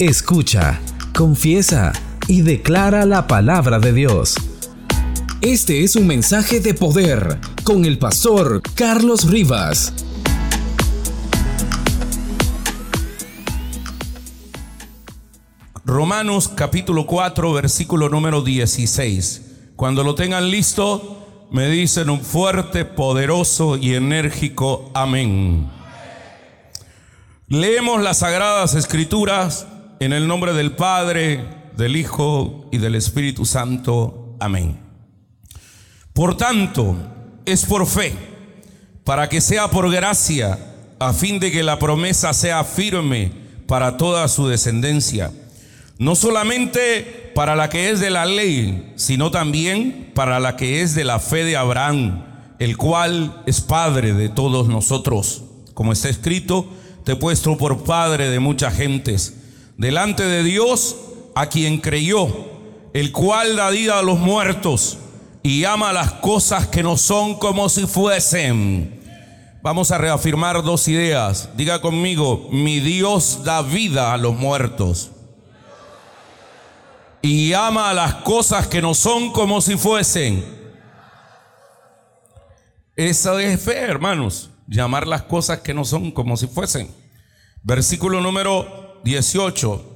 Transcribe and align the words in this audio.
Escucha, 0.00 0.80
confiesa 1.14 1.92
y 2.26 2.42
declara 2.42 3.06
la 3.06 3.28
palabra 3.28 3.78
de 3.78 3.92
Dios. 3.92 4.34
Este 5.40 5.84
es 5.84 5.94
un 5.94 6.08
mensaje 6.08 6.58
de 6.58 6.74
poder 6.74 7.38
con 7.62 7.84
el 7.84 7.96
pastor 7.98 8.60
Carlos 8.74 9.30
Rivas. 9.30 9.92
Romanos 15.84 16.48
capítulo 16.48 17.06
4, 17.06 17.52
versículo 17.52 18.08
número 18.08 18.42
16. 18.42 19.42
Cuando 19.76 20.02
lo 20.02 20.16
tengan 20.16 20.50
listo, 20.50 21.46
me 21.52 21.68
dicen 21.68 22.10
un 22.10 22.20
fuerte, 22.20 22.84
poderoso 22.84 23.76
y 23.76 23.94
enérgico 23.94 24.90
amén. 24.92 25.70
Leemos 27.46 28.02
las 28.02 28.18
sagradas 28.18 28.74
escrituras 28.74 29.68
en 30.04 30.12
el 30.12 30.26
nombre 30.26 30.52
del 30.52 30.72
Padre, 30.72 31.44
del 31.76 31.96
Hijo 31.96 32.68
y 32.70 32.78
del 32.78 32.94
Espíritu 32.94 33.44
Santo. 33.44 34.36
Amén. 34.40 34.78
Por 36.12 36.36
tanto, 36.36 36.96
es 37.44 37.64
por 37.64 37.86
fe, 37.86 38.14
para 39.04 39.28
que 39.28 39.40
sea 39.40 39.68
por 39.68 39.90
gracia, 39.90 40.58
a 40.98 41.12
fin 41.12 41.40
de 41.40 41.50
que 41.50 41.62
la 41.62 41.78
promesa 41.78 42.32
sea 42.32 42.64
firme 42.64 43.32
para 43.66 43.96
toda 43.96 44.28
su 44.28 44.46
descendencia 44.46 45.32
no 45.98 46.16
solamente 46.16 47.32
para 47.34 47.54
la 47.54 47.68
que 47.68 47.90
es 47.90 48.00
de 48.00 48.10
la 48.10 48.26
ley, 48.26 48.92
sino 48.96 49.30
también 49.30 50.10
para 50.14 50.40
la 50.40 50.56
que 50.56 50.82
es 50.82 50.94
de 50.94 51.04
la 51.04 51.20
fe 51.20 51.44
de 51.44 51.56
Abraham, 51.56 52.24
el 52.58 52.76
cual 52.76 53.42
es 53.46 53.60
padre 53.60 54.12
de 54.12 54.28
todos 54.28 54.68
nosotros. 54.68 55.44
Como 55.72 55.92
está 55.92 56.08
escrito, 56.08 56.66
te 57.04 57.12
he 57.12 57.16
puesto 57.16 57.56
por 57.56 57.84
padre 57.84 58.30
de 58.30 58.40
muchas 58.40 58.74
gentes, 58.76 59.34
delante 59.76 60.24
de 60.24 60.42
Dios 60.42 60.96
a 61.34 61.46
quien 61.46 61.78
creyó, 61.78 62.28
el 62.92 63.12
cual 63.12 63.56
da 63.56 63.70
vida 63.70 63.98
a 63.98 64.02
los 64.02 64.18
muertos 64.18 64.98
y 65.42 65.64
ama 65.64 65.92
las 65.92 66.12
cosas 66.12 66.66
que 66.68 66.82
no 66.82 66.96
son 66.96 67.38
como 67.38 67.68
si 67.68 67.86
fuesen. 67.86 69.00
Vamos 69.62 69.90
a 69.90 69.98
reafirmar 69.98 70.62
dos 70.62 70.88
ideas. 70.88 71.50
Diga 71.56 71.80
conmigo, 71.80 72.48
mi 72.50 72.80
Dios 72.80 73.44
da 73.44 73.62
vida 73.62 74.12
a 74.12 74.16
los 74.16 74.34
muertos 74.34 75.10
y 77.22 77.54
ama 77.54 77.88
a 77.88 77.94
las 77.94 78.16
cosas 78.16 78.66
que 78.66 78.82
no 78.82 78.92
son 78.92 79.32
como 79.32 79.62
si 79.62 79.76
fuesen. 79.76 80.44
Esa 82.94 83.42
es 83.42 83.60
fe, 83.62 83.78
hermanos. 83.78 84.50
Llamar 84.66 85.06
las 85.06 85.22
cosas 85.22 85.60
que 85.60 85.74
no 85.74 85.86
son 85.86 86.10
como 86.10 86.36
si 86.36 86.46
fuesen. 86.46 86.94
Versículo 87.62 88.20
número 88.20 88.83
18. 89.04 89.94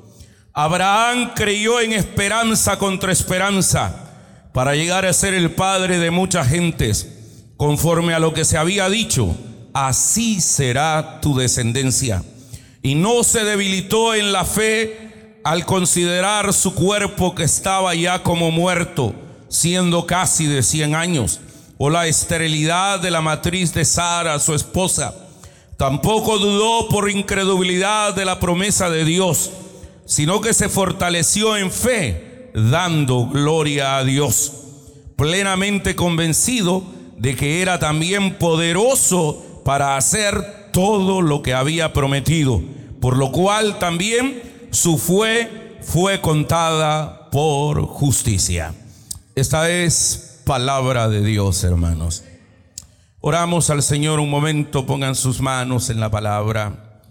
Abraham 0.53 1.33
creyó 1.35 1.81
en 1.81 1.93
esperanza 1.93 2.79
contra 2.79 3.13
esperanza 3.13 4.09
para 4.53 4.75
llegar 4.75 5.07
a 5.07 5.13
ser 5.13 5.35
el 5.35 5.53
padre 5.53 5.99
de 5.99 6.11
muchas 6.11 6.49
gentes, 6.49 7.09
conforme 7.57 8.15
a 8.15 8.19
lo 8.19 8.35
que 8.35 8.45
se 8.45 8.59
había 8.59 8.89
dicho, 8.89 9.37
así 9.73 10.41
será 10.41 11.21
tu 11.21 11.37
descendencia. 11.37 12.23
Y 12.83 12.95
no 12.95 13.25
se 13.25 13.45
debilitó 13.45 14.15
en 14.15 14.33
la 14.33 14.45
fe 14.45 15.41
al 15.45 15.65
considerar 15.65 16.53
su 16.53 16.75
cuerpo 16.75 17.35
que 17.35 17.45
estaba 17.45 17.95
ya 17.95 18.23
como 18.23 18.51
muerto, 18.51 19.15
siendo 19.49 20.07
casi 20.07 20.47
de 20.47 20.63
100 20.63 20.95
años, 20.95 21.41
o 21.79 21.91
la 21.91 22.07
esterilidad 22.07 23.01
de 23.01 23.11
la 23.11 23.21
matriz 23.21 23.73
de 23.73 23.85
Sara, 23.85 24.39
su 24.41 24.55
esposa, 24.55 25.15
tampoco 25.79 26.39
dudó 26.39 26.89
por 26.89 27.09
incredulidad 27.09 28.13
de 28.15 28.25
la 28.25 28.41
promesa 28.41 28.91
de 28.91 29.05
Dios, 29.05 29.53
sino 30.05 30.41
que 30.41 30.53
se 30.53 30.69
fortaleció 30.69 31.57
en 31.57 31.71
fe, 31.71 32.51
dando 32.53 33.29
gloria 33.29 33.97
a 33.97 34.05
Dios, 34.05 34.53
plenamente 35.17 35.95
convencido 35.95 36.83
de 37.17 37.37
que 37.37 37.63
era 37.63 37.79
también 37.79 38.39
poderoso 38.39 39.63
para 39.65 39.97
hacer 39.97 40.71
todo 40.73 41.23
lo 41.23 41.43
que 41.43 41.55
había 41.55 41.93
prometido, 41.93 42.61
por 43.01 43.17
lo 43.17 43.31
cual 43.31 43.79
también 43.79 44.43
su 44.73 44.99
fe 44.99 45.79
fue 45.81 46.21
contada 46.21 47.31
por 47.31 47.83
justicia. 47.83 48.75
Esta 49.37 49.71
es 49.71 50.41
palabra 50.45 51.09
de 51.09 51.23
Dios, 51.23 51.63
hermanos. 51.63 52.25
Oramos 53.21 53.69
al 53.71 53.83
Señor 53.83 54.21
un 54.21 54.31
momento, 54.31 54.87
pongan 54.87 55.17
sus 55.17 55.41
manos 55.41 55.91
en 55.91 55.99
la 55.99 56.09
palabra. 56.09 57.03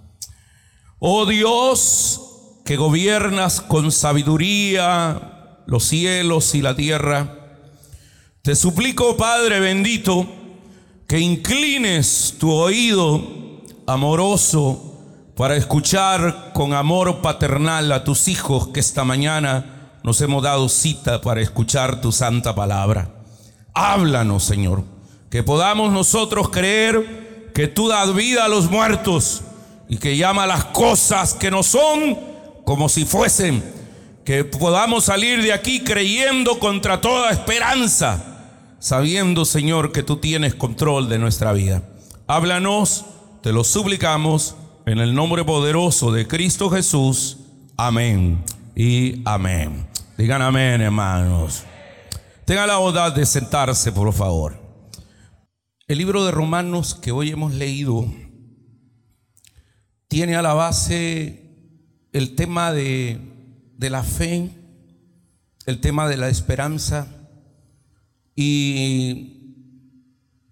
Oh 1.00 1.25
Dios, 1.25 2.22
que 2.63 2.78
gobiernas 2.78 3.59
con 3.59 3.91
sabiduría 3.91 5.63
los 5.66 5.84
cielos 5.84 6.56
y 6.56 6.62
la 6.62 6.78
tierra, 6.78 7.59
te 8.41 8.56
suplico, 8.56 9.17
Padre 9.17 9.59
bendito, 9.59 10.25
que 11.07 11.19
inclines 11.19 12.35
tu 12.40 12.53
oído 12.53 13.22
amoroso 13.85 15.34
para 15.35 15.57
escuchar 15.57 16.51
con 16.53 16.73
amor 16.73 17.22
paternal 17.22 17.91
a 17.91 18.06
tus 18.06 18.29
hijos 18.29 18.69
que 18.69 18.79
esta 18.79 19.03
mañana 19.03 20.00
nos 20.03 20.22
hemos 20.22 20.41
dado 20.41 20.69
cita 20.69 21.19
para 21.19 21.41
escuchar 21.41 22.00
tu 22.00 22.13
santa 22.13 22.56
palabra. 22.56 23.09
Háblanos, 23.73 24.46
Señor, 24.46 24.97
que 25.29 25.43
podamos 25.43 25.91
nosotros 25.91 26.49
creer 26.49 27.49
que 27.53 27.67
tú 27.67 27.88
das 27.88 28.13
vida 28.13 28.45
a 28.45 28.47
los 28.47 28.69
muertos 28.69 29.41
y 29.89 29.97
que 29.97 30.15
llama 30.15 30.45
las 30.45 30.65
cosas 30.65 31.33
que 31.33 31.51
no 31.51 31.63
son 31.63 32.17
como 32.65 32.89
si 32.89 33.05
fuesen. 33.05 33.63
Que 34.23 34.43
podamos 34.43 35.05
salir 35.05 35.41
de 35.41 35.53
aquí 35.53 35.83
creyendo 35.83 36.59
contra 36.59 36.99
toda 36.99 37.31
esperanza, 37.31 38.75
sabiendo, 38.79 39.45
Señor, 39.45 39.91
que 39.91 40.03
tú 40.03 40.17
tienes 40.17 40.53
control 40.53 41.07
de 41.07 41.17
nuestra 41.17 41.53
vida. 41.53 41.81
Háblanos, 42.27 43.05
te 43.41 43.53
lo 43.53 43.63
suplicamos 43.63 44.55
en 44.85 44.99
el 44.99 45.16
nombre 45.16 45.45
poderoso 45.45 46.11
de 46.11 46.27
Cristo 46.27 46.69
Jesús. 46.69 47.37
Amén 47.77 48.43
y 48.75 49.21
amén. 49.25 49.87
Digan 50.17 50.41
amén, 50.41 50.81
hermanos. 50.81 51.63
Tengan 52.43 52.67
la 52.67 52.77
bondad 52.77 53.13
de 53.13 53.25
sentarse, 53.25 53.91
por 53.91 54.11
favor. 54.11 54.66
El 55.89 55.99
libro 55.99 56.25
de 56.25 56.31
Romanos 56.31 56.95
que 56.95 57.13
hoy 57.13 57.29
hemos 57.29 57.53
leído 57.53 58.13
tiene 60.09 60.35
a 60.35 60.41
la 60.41 60.53
base 60.53 61.45
el 62.11 62.35
tema 62.35 62.73
de, 62.73 63.21
la 63.79 64.03
fe, 64.03 64.49
el 65.65 65.79
tema 65.79 66.09
de 66.09 66.17
la 66.17 66.27
esperanza 66.27 67.07
y 68.35 69.55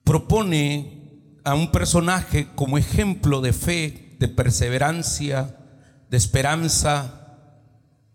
propone 0.05 1.19
a 1.43 1.53
un 1.53 1.69
personaje 1.69 2.47
como 2.55 2.77
ejemplo 2.77 3.41
de 3.41 3.51
fe 3.51 4.15
de 4.17 4.29
perseverancia, 4.29 5.57
de 6.09 6.15
esperanza 6.15 7.41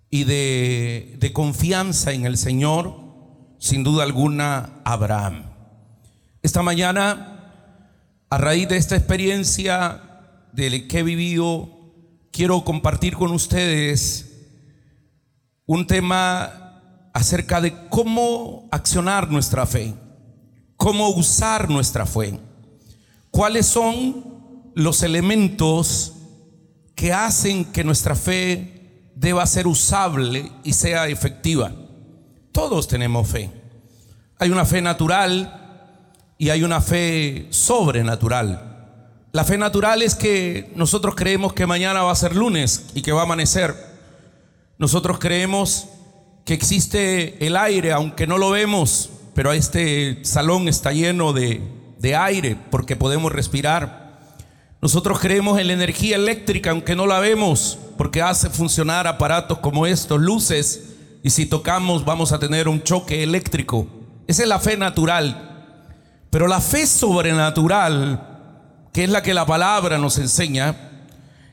y 0.08 0.24
de 0.24 1.30
confianza 1.34 2.14
en 2.14 2.24
el 2.24 2.38
Señor, 2.38 2.96
sin 3.58 3.84
duda 3.84 4.04
alguna, 4.04 4.80
Abraham. 4.86 5.49
Esta 6.42 6.62
mañana, 6.62 7.52
a 8.30 8.38
raíz 8.38 8.66
de 8.66 8.78
esta 8.78 8.96
experiencia 8.96 10.00
de 10.52 10.88
que 10.88 11.00
he 11.00 11.02
vivido, 11.02 11.68
quiero 12.32 12.64
compartir 12.64 13.14
con 13.14 13.32
ustedes 13.32 14.26
un 15.66 15.86
tema 15.86 17.10
acerca 17.12 17.60
de 17.60 17.88
cómo 17.90 18.68
accionar 18.72 19.30
nuestra 19.30 19.66
fe, 19.66 19.92
cómo 20.76 21.10
usar 21.10 21.68
nuestra 21.68 22.06
fe, 22.06 22.40
cuáles 23.30 23.66
son 23.66 24.72
los 24.74 25.02
elementos 25.02 26.14
que 26.94 27.12
hacen 27.12 27.66
que 27.66 27.84
nuestra 27.84 28.14
fe 28.14 29.10
deba 29.14 29.44
ser 29.46 29.66
usable 29.66 30.50
y 30.64 30.72
sea 30.72 31.06
efectiva. 31.08 31.70
Todos 32.50 32.88
tenemos 32.88 33.28
fe. 33.28 33.50
Hay 34.38 34.48
una 34.48 34.64
fe 34.64 34.80
natural 34.80 35.59
y 36.40 36.48
hay 36.48 36.64
una 36.64 36.80
fe 36.80 37.48
sobrenatural. 37.50 38.62
La 39.30 39.44
fe 39.44 39.58
natural 39.58 40.00
es 40.00 40.14
que 40.14 40.72
nosotros 40.74 41.14
creemos 41.14 41.52
que 41.52 41.66
mañana 41.66 42.02
va 42.02 42.12
a 42.12 42.16
ser 42.16 42.34
lunes 42.34 42.86
y 42.94 43.02
que 43.02 43.12
va 43.12 43.20
a 43.20 43.24
amanecer. 43.24 43.76
Nosotros 44.78 45.18
creemos 45.18 45.88
que 46.46 46.54
existe 46.54 47.46
el 47.46 47.58
aire, 47.58 47.92
aunque 47.92 48.26
no 48.26 48.38
lo 48.38 48.48
vemos, 48.48 49.10
pero 49.34 49.52
este 49.52 50.24
salón 50.24 50.66
está 50.66 50.92
lleno 50.92 51.34
de, 51.34 51.60
de 51.98 52.16
aire 52.16 52.56
porque 52.70 52.96
podemos 52.96 53.30
respirar. 53.32 54.18
Nosotros 54.80 55.20
creemos 55.20 55.60
en 55.60 55.66
la 55.66 55.74
energía 55.74 56.16
eléctrica, 56.16 56.70
aunque 56.70 56.96
no 56.96 57.06
la 57.06 57.20
vemos, 57.20 57.78
porque 57.98 58.22
hace 58.22 58.48
funcionar 58.48 59.06
aparatos 59.06 59.58
como 59.58 59.86
estos, 59.86 60.18
luces, 60.18 60.94
y 61.22 61.28
si 61.28 61.44
tocamos 61.44 62.06
vamos 62.06 62.32
a 62.32 62.38
tener 62.38 62.66
un 62.66 62.82
choque 62.82 63.22
eléctrico. 63.22 63.86
Esa 64.26 64.44
es 64.44 64.48
la 64.48 64.58
fe 64.58 64.78
natural. 64.78 65.48
Pero 66.30 66.46
la 66.46 66.60
fe 66.60 66.86
sobrenatural, 66.86 68.26
que 68.92 69.04
es 69.04 69.10
la 69.10 69.22
que 69.22 69.34
la 69.34 69.46
palabra 69.46 69.98
nos 69.98 70.18
enseña, 70.18 70.74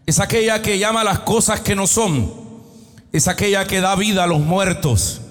es 0.06 0.20
aquella 0.20 0.62
que 0.62 0.80
llama 0.80 1.04
las 1.04 1.20
cosas 1.20 1.60
que 1.60 1.76
no 1.76 1.88
son 1.88 2.48
es 3.12 3.28
aquella 3.28 3.66
que 3.66 3.82
da 3.82 3.96
vida 3.96 4.26
a 4.26 4.28
los 4.28 4.40
muertos, 4.40 5.22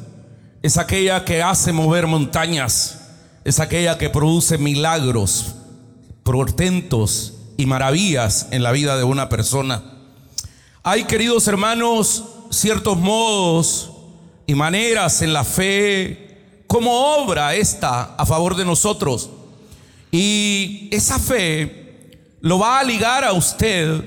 es 0.63 0.79
aquella 0.79 1.25
que 1.25 1.43
hace 1.43 1.73
mover 1.73 2.07
montañas, 2.07 3.01
es 3.45 3.61
aquella 3.61 3.99
que 3.99 4.11
produce 4.11 4.59
milagros, 4.59 5.55
portentos 6.23 7.35
y 7.57 7.67
maravillas 7.67 8.49
en 8.51 8.63
la 8.63 8.73
vida 8.73 8.97
de 8.97 9.05
una 9.05 9.29
persona. 9.29 9.83
Hay, 10.83 11.05
queridos 11.05 11.47
hermanos, 11.49 12.25
ciertos 12.51 12.97
modos 12.97 13.93
y 14.47 14.55
maneras 14.55 15.23
en 15.23 15.33
la 15.33 15.45
fe, 15.45 16.26
como 16.67 17.17
obra 17.19 17.55
esta 17.55 18.15
a 18.17 18.27
favor 18.27 18.57
de 18.57 18.65
nosotros. 18.65 19.31
Y 20.11 20.89
esa 20.93 21.19
fe 21.19 22.37
lo 22.41 22.59
va 22.59 22.79
a 22.79 22.85
ligar 22.85 23.25
a 23.25 23.33
usted 23.33 24.05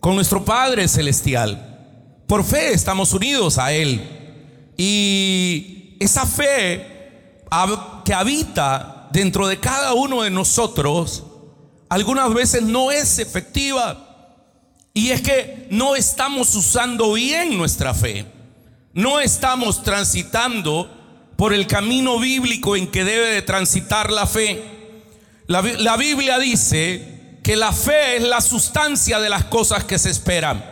con 0.00 0.14
nuestro 0.14 0.44
Padre 0.44 0.88
Celestial. 0.88 1.64
Por 2.26 2.44
fe 2.44 2.72
estamos 2.72 3.12
unidos 3.12 3.58
a 3.58 3.72
Él. 3.72 4.00
Y 4.76 5.96
esa 5.98 6.26
fe 6.26 6.98
que 8.04 8.14
habita 8.14 9.08
dentro 9.12 9.46
de 9.48 9.58
cada 9.58 9.94
uno 9.94 10.22
de 10.22 10.30
nosotros, 10.30 11.24
algunas 11.88 12.32
veces 12.32 12.62
no 12.62 12.90
es 12.90 13.18
efectiva. 13.18 14.04
Y 14.92 15.10
es 15.10 15.22
que 15.22 15.68
no 15.70 15.96
estamos 15.96 16.54
usando 16.54 17.12
bien 17.12 17.56
nuestra 17.56 17.94
fe. 17.94 18.26
No 18.92 19.20
estamos 19.20 19.82
transitando 19.82 20.97
por 21.38 21.54
el 21.54 21.68
camino 21.68 22.18
bíblico 22.18 22.74
en 22.74 22.88
que 22.88 23.04
debe 23.04 23.28
de 23.28 23.42
transitar 23.42 24.10
la 24.10 24.26
fe. 24.26 24.60
La, 25.46 25.96
Biblia 25.96 26.36
dice 26.36 27.36
que 27.44 27.54
la 27.54 27.72
fe 27.72 28.16
es 28.16 28.24
la 28.24 28.40
sustancia 28.40 29.20
de 29.20 29.28
las 29.28 29.44
cosas 29.44 29.84
que 29.84 30.00
se 30.00 30.10
esperan. 30.10 30.64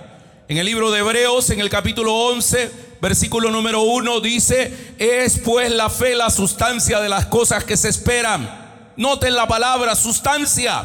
En 0.48 0.56
el 0.56 0.66
libro 0.66 0.90
de 0.90 0.98
Hebreos, 0.98 1.50
en 1.50 1.60
el 1.60 1.70
capítulo 1.70 2.12
11, 2.12 2.72
versículo 3.00 3.52
número 3.52 3.82
1, 3.82 4.20
dice, 4.20 4.96
es 4.98 5.38
pues 5.38 5.70
la 5.70 5.88
fe 5.88 6.16
la 6.16 6.30
sustancia 6.30 6.98
de 6.98 7.10
las 7.10 7.26
cosas 7.26 7.62
que 7.62 7.76
se 7.76 7.88
esperan. 7.88 8.92
Noten 8.96 9.36
la 9.36 9.46
palabra 9.46 9.94
sustancia, 9.94 10.84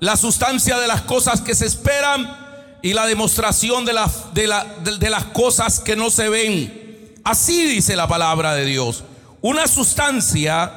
la 0.00 0.18
sustancia 0.18 0.78
de 0.78 0.86
las 0.86 1.00
cosas 1.00 1.40
que 1.40 1.54
se 1.54 1.64
esperan 1.64 2.76
y 2.82 2.92
la 2.92 3.06
demostración 3.06 3.86
de, 3.86 3.98
de, 4.34 4.98
de, 4.98 5.10
las 5.10 5.24
cosas 5.24 5.80
que 5.80 5.96
no 5.96 6.10
se 6.10 6.28
ven. 6.28 7.14
Así 7.24 7.64
dice 7.64 7.96
la 7.96 8.06
palabra 8.06 8.54
de 8.54 8.66
Dios. 8.66 9.02
Una 9.44 9.68
sustancia 9.68 10.72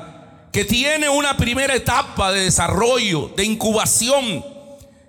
que 0.51 0.65
tiene 0.65 1.07
una 1.07 1.37
primera 1.37 1.73
etapa 1.73 2.33
de 2.33 2.41
desarrollo, 2.41 3.31
de 3.33 3.45
incubación, 3.45 4.43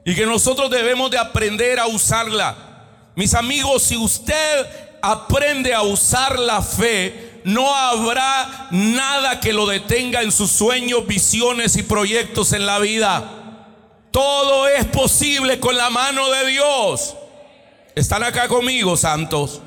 y 0.04 0.14
que 0.14 0.26
nosotros 0.26 0.70
debemos 0.70 1.10
de 1.10 1.18
aprender 1.18 1.80
a 1.80 1.88
usarla. 1.88 2.56
Mis 3.16 3.34
amigos, 3.34 3.82
si 3.82 3.96
usted 3.96 4.64
aprende 5.02 5.74
a 5.74 5.82
usar 5.82 6.38
la 6.38 6.62
fe, 6.62 7.40
no 7.42 7.74
habrá 7.74 8.68
nada 8.70 9.40
que 9.40 9.52
lo 9.52 9.66
detenga 9.66 10.22
en 10.22 10.30
sus 10.30 10.52
sueños, 10.52 11.04
visiones 11.08 11.74
y 11.74 11.82
proyectos 11.82 12.52
en 12.52 12.64
la 12.64 12.78
vida. 12.78 13.28
Todo 14.12 14.68
es 14.68 14.84
posible 14.84 15.58
con 15.58 15.76
la 15.76 15.90
mano 15.90 16.30
de 16.30 16.46
Dios. 16.46 17.16
Están 17.96 18.22
acá 18.22 18.46
conmigo, 18.46 18.96
santos. 18.96 19.60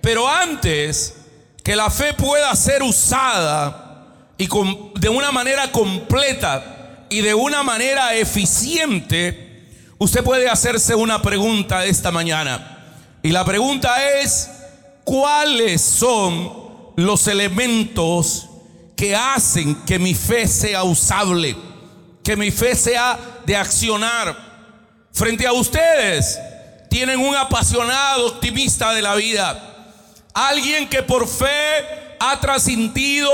Pero 0.00 0.26
antes 0.26 1.14
que 1.68 1.76
la 1.76 1.90
fe 1.90 2.14
pueda 2.14 2.56
ser 2.56 2.82
usada 2.82 4.06
y 4.38 4.48
de 4.98 5.08
una 5.10 5.30
manera 5.30 5.70
completa 5.70 7.04
y 7.10 7.20
de 7.20 7.34
una 7.34 7.62
manera 7.62 8.14
eficiente, 8.14 9.66
usted 9.98 10.24
puede 10.24 10.48
hacerse 10.48 10.94
una 10.94 11.20
pregunta 11.20 11.84
esta 11.84 12.10
mañana. 12.10 12.86
Y 13.22 13.32
la 13.32 13.44
pregunta 13.44 14.02
es, 14.18 14.48
¿cuáles 15.04 15.82
son 15.82 16.94
los 16.96 17.26
elementos 17.26 18.48
que 18.96 19.14
hacen 19.14 19.74
que 19.84 19.98
mi 19.98 20.14
fe 20.14 20.48
sea 20.48 20.84
usable? 20.84 21.54
Que 22.24 22.34
mi 22.34 22.50
fe 22.50 22.74
sea 22.76 23.18
de 23.44 23.54
accionar. 23.54 24.34
Frente 25.12 25.46
a 25.46 25.52
ustedes 25.52 26.38
tienen 26.88 27.20
un 27.20 27.36
apasionado 27.36 28.28
optimista 28.28 28.94
de 28.94 29.02
la 29.02 29.14
vida. 29.16 29.67
Alguien 30.34 30.88
que 30.88 31.02
por 31.02 31.26
fe 31.28 32.16
ha 32.20 32.38
trascendido 32.40 33.28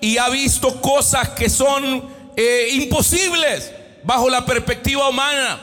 y 0.00 0.18
ha 0.18 0.28
visto 0.28 0.80
cosas 0.80 1.30
que 1.30 1.48
son 1.48 2.08
eh, 2.36 2.68
imposibles 2.72 3.72
bajo 4.02 4.28
la 4.28 4.44
perspectiva 4.44 5.08
humana. 5.08 5.60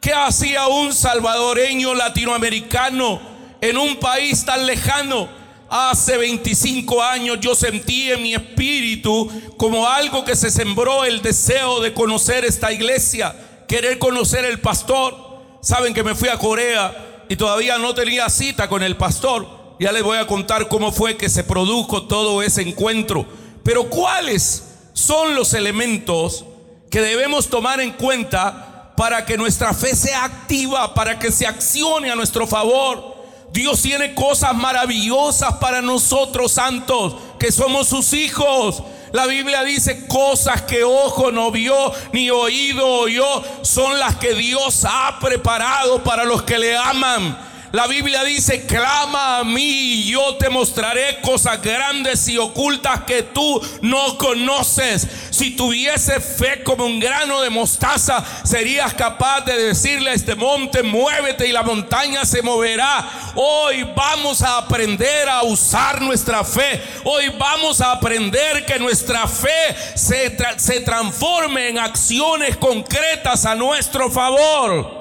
¿Qué 0.00 0.12
hacía 0.12 0.66
un 0.66 0.94
salvadoreño 0.94 1.94
latinoamericano 1.94 3.20
en 3.60 3.76
un 3.76 3.96
país 3.96 4.44
tan 4.44 4.66
lejano? 4.66 5.28
Hace 5.68 6.16
25 6.16 7.02
años 7.02 7.38
yo 7.40 7.54
sentí 7.54 8.10
en 8.10 8.22
mi 8.22 8.34
espíritu 8.34 9.30
como 9.56 9.86
algo 9.86 10.24
que 10.24 10.34
se 10.34 10.50
sembró 10.50 11.04
el 11.04 11.22
deseo 11.22 11.80
de 11.80 11.92
conocer 11.92 12.44
esta 12.44 12.72
iglesia, 12.72 13.36
querer 13.68 13.98
conocer 13.98 14.44
el 14.44 14.60
pastor. 14.60 15.14
Saben 15.62 15.94
que 15.94 16.02
me 16.02 16.14
fui 16.14 16.28
a 16.28 16.38
Corea 16.38 17.24
y 17.28 17.36
todavía 17.36 17.78
no 17.78 17.94
tenía 17.94 18.28
cita 18.30 18.68
con 18.68 18.82
el 18.82 18.96
pastor. 18.96 19.59
Ya 19.80 19.92
les 19.92 20.02
voy 20.02 20.18
a 20.18 20.26
contar 20.26 20.68
cómo 20.68 20.92
fue 20.92 21.16
que 21.16 21.30
se 21.30 21.42
produjo 21.42 22.02
todo 22.02 22.42
ese 22.42 22.60
encuentro. 22.60 23.24
Pero 23.64 23.88
¿cuáles 23.88 24.62
son 24.92 25.34
los 25.34 25.54
elementos 25.54 26.44
que 26.90 27.00
debemos 27.00 27.48
tomar 27.48 27.80
en 27.80 27.92
cuenta 27.92 28.92
para 28.94 29.24
que 29.24 29.38
nuestra 29.38 29.72
fe 29.72 29.96
sea 29.96 30.24
activa, 30.24 30.92
para 30.92 31.18
que 31.18 31.32
se 31.32 31.46
accione 31.46 32.10
a 32.10 32.14
nuestro 32.14 32.46
favor? 32.46 33.16
Dios 33.54 33.80
tiene 33.80 34.14
cosas 34.14 34.54
maravillosas 34.54 35.54
para 35.54 35.80
nosotros 35.80 36.52
santos, 36.52 37.16
que 37.38 37.50
somos 37.50 37.88
sus 37.88 38.12
hijos. 38.12 38.82
La 39.12 39.24
Biblia 39.24 39.64
dice 39.64 40.06
cosas 40.06 40.60
que 40.60 40.84
ojo 40.84 41.32
no 41.32 41.50
vio 41.50 41.90
ni 42.12 42.28
oído 42.28 42.86
oyó, 42.86 43.42
son 43.62 43.98
las 43.98 44.16
que 44.16 44.34
Dios 44.34 44.84
ha 44.84 45.18
preparado 45.20 46.04
para 46.04 46.24
los 46.24 46.42
que 46.42 46.58
le 46.58 46.76
aman. 46.76 47.49
La 47.72 47.86
Biblia 47.86 48.24
dice, 48.24 48.66
clama 48.66 49.38
a 49.38 49.44
mí 49.44 49.62
y 49.62 50.10
yo 50.10 50.34
te 50.36 50.50
mostraré 50.50 51.20
cosas 51.20 51.62
grandes 51.62 52.26
y 52.26 52.36
ocultas 52.36 53.04
que 53.04 53.22
tú 53.22 53.62
no 53.80 54.18
conoces. 54.18 55.06
Si 55.30 55.52
tuviese 55.52 56.18
fe 56.20 56.64
como 56.64 56.84
un 56.84 56.98
grano 56.98 57.40
de 57.40 57.48
mostaza, 57.48 58.24
serías 58.42 58.92
capaz 58.94 59.42
de 59.42 59.56
decirle 59.56 60.10
a 60.10 60.14
este 60.14 60.34
monte, 60.34 60.82
muévete 60.82 61.46
y 61.46 61.52
la 61.52 61.62
montaña 61.62 62.24
se 62.24 62.42
moverá. 62.42 63.08
Hoy 63.36 63.88
vamos 63.94 64.42
a 64.42 64.58
aprender 64.58 65.28
a 65.28 65.44
usar 65.44 66.02
nuestra 66.02 66.42
fe. 66.42 66.82
Hoy 67.04 67.28
vamos 67.38 67.80
a 67.80 67.92
aprender 67.92 68.66
que 68.66 68.80
nuestra 68.80 69.28
fe 69.28 69.76
se, 69.94 70.36
se 70.56 70.80
transforme 70.80 71.68
en 71.68 71.78
acciones 71.78 72.56
concretas 72.56 73.46
a 73.46 73.54
nuestro 73.54 74.10
favor. 74.10 74.99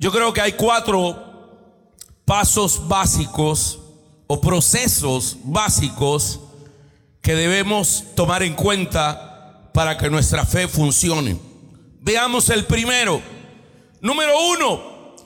Yo 0.00 0.10
creo 0.10 0.32
que 0.32 0.40
hay 0.40 0.52
cuatro 0.52 1.14
pasos 2.24 2.88
básicos 2.88 3.78
o 4.26 4.40
procesos 4.40 5.36
básicos 5.44 6.40
que 7.20 7.34
debemos 7.34 8.04
tomar 8.16 8.42
en 8.42 8.54
cuenta 8.54 9.68
para 9.74 9.98
que 9.98 10.08
nuestra 10.08 10.46
fe 10.46 10.68
funcione. 10.68 11.38
Veamos 12.00 12.48
el 12.48 12.64
primero. 12.64 13.20
Número 14.00 14.32
uno, 14.52 15.16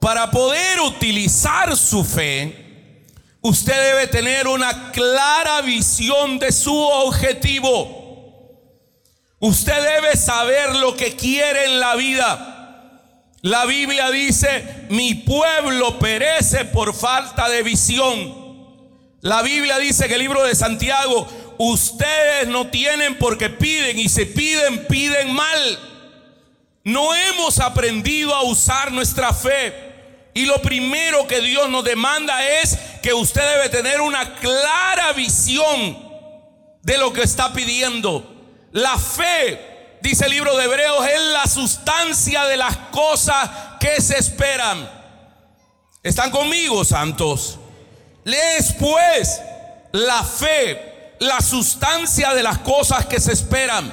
para 0.00 0.28
poder 0.32 0.80
utilizar 0.80 1.76
su 1.76 2.02
fe, 2.02 3.06
usted 3.40 3.92
debe 3.92 4.08
tener 4.08 4.48
una 4.48 4.90
clara 4.90 5.62
visión 5.62 6.40
de 6.40 6.50
su 6.50 6.76
objetivo. 6.76 8.02
Usted 9.38 9.80
debe 9.80 10.16
saber 10.16 10.74
lo 10.74 10.96
que 10.96 11.14
quiere 11.14 11.66
en 11.66 11.78
la 11.78 11.94
vida. 11.94 12.53
La 13.44 13.66
Biblia 13.66 14.10
dice, 14.10 14.86
mi 14.88 15.12
pueblo 15.16 15.98
perece 15.98 16.64
por 16.64 16.94
falta 16.94 17.46
de 17.50 17.62
visión. 17.62 18.34
La 19.20 19.42
Biblia 19.42 19.76
dice 19.76 20.08
que 20.08 20.14
el 20.14 20.20
libro 20.20 20.42
de 20.44 20.54
Santiago, 20.54 21.28
ustedes 21.58 22.48
no 22.48 22.68
tienen 22.68 23.18
porque 23.18 23.50
piden 23.50 23.98
y 23.98 24.08
se 24.08 24.24
piden, 24.24 24.86
piden 24.86 25.34
mal. 25.34 25.78
No 26.84 27.14
hemos 27.14 27.58
aprendido 27.58 28.34
a 28.34 28.44
usar 28.44 28.90
nuestra 28.92 29.34
fe. 29.34 29.74
Y 30.32 30.46
lo 30.46 30.62
primero 30.62 31.26
que 31.26 31.42
Dios 31.42 31.68
nos 31.68 31.84
demanda 31.84 32.42
es 32.62 32.78
que 33.02 33.12
usted 33.12 33.42
debe 33.56 33.68
tener 33.68 34.00
una 34.00 34.36
clara 34.36 35.12
visión 35.12 35.98
de 36.80 36.96
lo 36.96 37.12
que 37.12 37.24
está 37.24 37.52
pidiendo. 37.52 38.24
La 38.72 38.96
fe 38.98 39.73
dice 40.04 40.26
el 40.26 40.32
libro 40.32 40.54
de 40.54 40.66
Hebreos, 40.66 41.06
es 41.08 41.20
la 41.32 41.46
sustancia 41.46 42.44
de 42.44 42.58
las 42.58 42.76
cosas 42.92 43.50
que 43.80 44.02
se 44.02 44.18
esperan. 44.18 44.86
¿Están 46.02 46.30
conmigo, 46.30 46.84
santos? 46.84 47.58
Lees 48.22 48.74
pues 48.78 49.40
la 49.92 50.22
fe, 50.22 51.14
la 51.20 51.40
sustancia 51.40 52.34
de 52.34 52.42
las 52.42 52.58
cosas 52.58 53.06
que 53.06 53.18
se 53.18 53.32
esperan, 53.32 53.90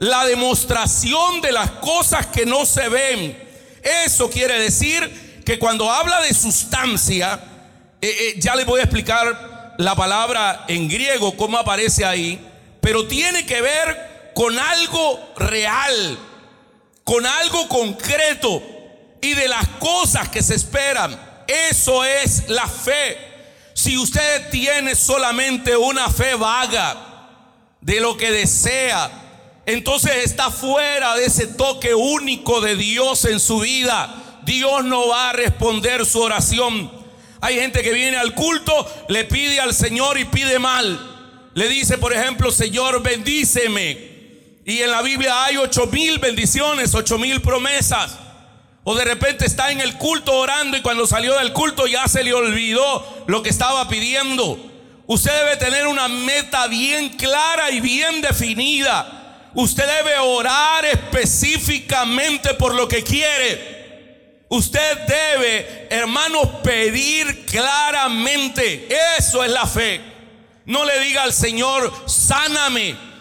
la 0.00 0.24
demostración 0.24 1.40
de 1.40 1.52
las 1.52 1.70
cosas 1.70 2.26
que 2.26 2.44
no 2.44 2.66
se 2.66 2.88
ven. 2.88 3.38
Eso 4.04 4.28
quiere 4.28 4.58
decir 4.58 5.42
que 5.46 5.60
cuando 5.60 5.88
habla 5.88 6.20
de 6.22 6.34
sustancia, 6.34 7.38
eh, 8.02 8.08
eh, 8.08 8.34
ya 8.38 8.56
les 8.56 8.66
voy 8.66 8.80
a 8.80 8.84
explicar 8.84 9.76
la 9.78 9.94
palabra 9.94 10.64
en 10.66 10.88
griego, 10.88 11.36
cómo 11.36 11.58
aparece 11.58 12.04
ahí, 12.04 12.44
pero 12.80 13.06
tiene 13.06 13.46
que 13.46 13.60
ver 13.60 14.13
con 14.34 14.58
algo 14.58 15.32
real, 15.36 16.18
con 17.04 17.24
algo 17.24 17.68
concreto 17.68 18.62
y 19.22 19.34
de 19.34 19.48
las 19.48 19.66
cosas 19.78 20.28
que 20.28 20.42
se 20.42 20.54
esperan. 20.54 21.18
Eso 21.46 22.04
es 22.04 22.48
la 22.48 22.66
fe. 22.66 23.16
Si 23.74 23.96
usted 23.96 24.50
tiene 24.50 24.94
solamente 24.94 25.76
una 25.76 26.10
fe 26.10 26.34
vaga 26.34 27.30
de 27.80 28.00
lo 28.00 28.16
que 28.16 28.30
desea, 28.30 29.10
entonces 29.66 30.24
está 30.24 30.50
fuera 30.50 31.16
de 31.16 31.26
ese 31.26 31.46
toque 31.46 31.94
único 31.94 32.60
de 32.60 32.76
Dios 32.76 33.24
en 33.24 33.40
su 33.40 33.60
vida. 33.60 34.40
Dios 34.44 34.84
no 34.84 35.08
va 35.08 35.30
a 35.30 35.32
responder 35.32 36.04
su 36.04 36.20
oración. 36.20 36.90
Hay 37.40 37.56
gente 37.56 37.82
que 37.82 37.92
viene 37.92 38.16
al 38.16 38.34
culto, 38.34 38.90
le 39.08 39.24
pide 39.24 39.60
al 39.60 39.74
Señor 39.74 40.18
y 40.18 40.24
pide 40.24 40.58
mal. 40.58 41.50
Le 41.54 41.68
dice, 41.68 41.98
por 41.98 42.12
ejemplo, 42.12 42.50
Señor, 42.50 43.02
bendíceme. 43.02 44.13
Y 44.64 44.80
en 44.80 44.90
la 44.90 45.02
Biblia 45.02 45.44
hay 45.44 45.56
ocho 45.56 45.86
mil 45.86 46.18
bendiciones, 46.18 46.94
ocho 46.94 47.18
mil 47.18 47.40
promesas. 47.40 48.18
O 48.82 48.94
de 48.94 49.04
repente 49.04 49.46
está 49.46 49.70
en 49.70 49.80
el 49.80 49.96
culto 49.96 50.32
orando 50.32 50.76
y 50.76 50.82
cuando 50.82 51.06
salió 51.06 51.38
del 51.38 51.52
culto 51.52 51.86
ya 51.86 52.06
se 52.06 52.22
le 52.22 52.34
olvidó 52.34 53.24
lo 53.26 53.42
que 53.42 53.48
estaba 53.50 53.88
pidiendo. 53.88 54.58
Usted 55.06 55.32
debe 55.32 55.56
tener 55.56 55.86
una 55.86 56.08
meta 56.08 56.66
bien 56.66 57.10
clara 57.10 57.70
y 57.70 57.80
bien 57.80 58.20
definida. 58.20 59.50
Usted 59.54 59.84
debe 59.86 60.18
orar 60.18 60.84
específicamente 60.84 62.54
por 62.54 62.74
lo 62.74 62.88
que 62.88 63.02
quiere. 63.02 63.74
Usted 64.48 64.98
debe, 65.06 65.88
hermanos, 65.90 66.46
pedir 66.62 67.44
claramente. 67.46 68.88
Eso 69.18 69.44
es 69.44 69.50
la 69.50 69.66
fe. 69.66 70.00
No 70.66 70.84
le 70.84 71.00
diga 71.00 71.22
al 71.22 71.32
Señor, 71.32 71.92
sáname. 72.06 73.13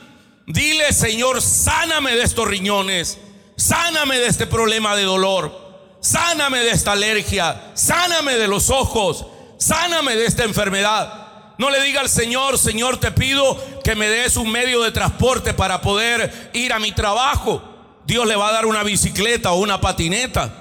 Dile, 0.45 0.91
Señor, 0.91 1.41
sáname 1.41 2.15
de 2.15 2.23
estos 2.23 2.47
riñones. 2.47 3.17
Sáname 3.55 4.19
de 4.19 4.27
este 4.27 4.47
problema 4.47 4.95
de 4.95 5.03
dolor. 5.03 5.97
Sáname 6.01 6.59
de 6.59 6.71
esta 6.71 6.93
alergia. 6.93 7.71
Sáname 7.75 8.33
de 8.33 8.47
los 8.47 8.69
ojos. 8.69 9.25
Sáname 9.57 10.15
de 10.15 10.25
esta 10.25 10.43
enfermedad. 10.43 11.23
No 11.57 11.69
le 11.69 11.81
diga 11.83 12.01
al 12.01 12.09
Señor, 12.09 12.57
Señor, 12.57 12.99
te 12.99 13.11
pido 13.11 13.57
que 13.83 13.95
me 13.95 14.09
des 14.09 14.37
un 14.37 14.51
medio 14.51 14.81
de 14.81 14.91
transporte 14.91 15.53
para 15.53 15.81
poder 15.81 16.51
ir 16.53 16.73
a 16.73 16.79
mi 16.79 16.91
trabajo. 16.91 17.61
Dios 18.05 18.27
le 18.27 18.35
va 18.35 18.49
a 18.49 18.53
dar 18.53 18.65
una 18.65 18.83
bicicleta 18.83 19.51
o 19.51 19.59
una 19.59 19.79
patineta. 19.79 20.51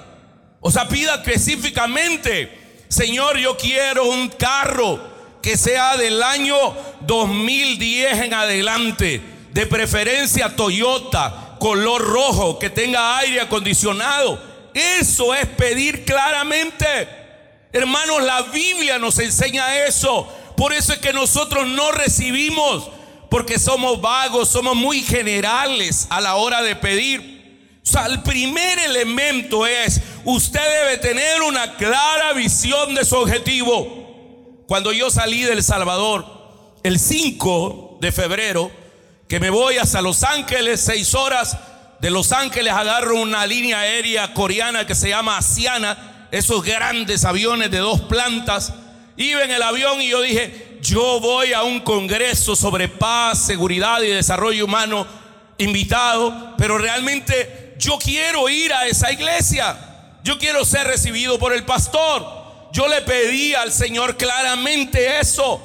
O 0.61 0.71
sea, 0.71 0.87
pida 0.87 1.15
específicamente, 1.15 2.85
Señor, 2.87 3.37
yo 3.37 3.57
quiero 3.57 4.05
un 4.05 4.29
carro 4.29 5.01
que 5.41 5.57
sea 5.57 5.97
del 5.97 6.23
año 6.23 6.55
2010 7.01 8.21
en 8.21 8.33
adelante, 8.33 9.21
de 9.53 9.67
preferencia 9.67 10.55
Toyota, 10.55 11.55
color 11.59 12.01
rojo, 12.01 12.57
que 12.57 12.69
tenga 12.69 13.17
aire 13.19 13.39
acondicionado. 13.39 14.41
Eso 14.73 15.33
es 15.33 15.45
pedir 15.47 16.03
claramente. 16.03 16.85
Hermanos, 17.71 18.23
la 18.23 18.41
Biblia 18.43 18.97
nos 18.97 19.19
enseña 19.19 19.85
eso. 19.85 20.27
Por 20.57 20.73
eso 20.73 20.93
es 20.93 20.99
que 20.99 21.13
nosotros 21.13 21.67
no 21.67 21.91
recibimos, 21.91 22.89
porque 23.29 23.59
somos 23.59 24.01
vagos, 24.01 24.49
somos 24.49 24.75
muy 24.75 25.01
generales 25.01 26.07
a 26.09 26.19
la 26.19 26.35
hora 26.35 26.61
de 26.63 26.75
pedir. 26.75 27.79
O 27.83 27.85
sea, 27.85 28.07
el 28.07 28.23
primer 28.23 28.79
elemento 28.79 29.67
es, 29.67 30.01
usted 30.25 30.61
debe 30.81 30.97
tener 30.97 31.41
una 31.43 31.75
clara 31.75 32.33
visión 32.33 32.95
de 32.95 33.05
su 33.05 33.15
objetivo. 33.15 34.63
Cuando 34.67 34.91
yo 34.91 35.11
salí 35.11 35.43
del 35.43 35.63
Salvador, 35.63 36.25
el 36.81 36.99
5 36.99 37.97
de 38.01 38.11
febrero, 38.11 38.82
que 39.33 39.39
me 39.39 39.49
voy 39.49 39.79
hasta 39.79 39.99
Los 39.99 40.23
Ángeles, 40.23 40.79
seis 40.79 41.15
horas, 41.15 41.57
de 41.99 42.11
Los 42.11 42.31
Ángeles 42.31 42.71
agarro 42.71 43.15
una 43.15 43.47
línea 43.47 43.79
aérea 43.79 44.31
coreana 44.31 44.85
que 44.85 44.93
se 44.93 45.09
llama 45.09 45.39
Asiana, 45.39 46.27
esos 46.29 46.63
grandes 46.63 47.25
aviones 47.25 47.71
de 47.71 47.79
dos 47.79 48.01
plantas, 48.01 48.73
Iba 49.17 49.43
en 49.43 49.49
el 49.49 49.63
avión 49.63 49.99
y 50.03 50.09
yo 50.09 50.21
dije, 50.21 50.77
yo 50.83 51.19
voy 51.19 51.51
a 51.51 51.63
un 51.63 51.79
congreso 51.79 52.55
sobre 52.55 52.87
paz, 52.87 53.43
seguridad 53.43 54.03
y 54.03 54.09
desarrollo 54.09 54.65
humano 54.65 55.07
invitado, 55.57 56.53
pero 56.55 56.77
realmente 56.77 57.73
yo 57.79 57.97
quiero 57.97 58.47
ir 58.49 58.71
a 58.71 58.85
esa 58.85 59.11
iglesia. 59.11 59.75
Yo 60.23 60.37
quiero 60.37 60.63
ser 60.63 60.85
recibido 60.85 61.39
por 61.39 61.53
el 61.53 61.65
pastor. 61.65 62.23
Yo 62.71 62.87
le 62.87 63.01
pedí 63.01 63.55
al 63.55 63.73
Señor 63.73 64.15
claramente 64.15 65.19
eso. 65.19 65.59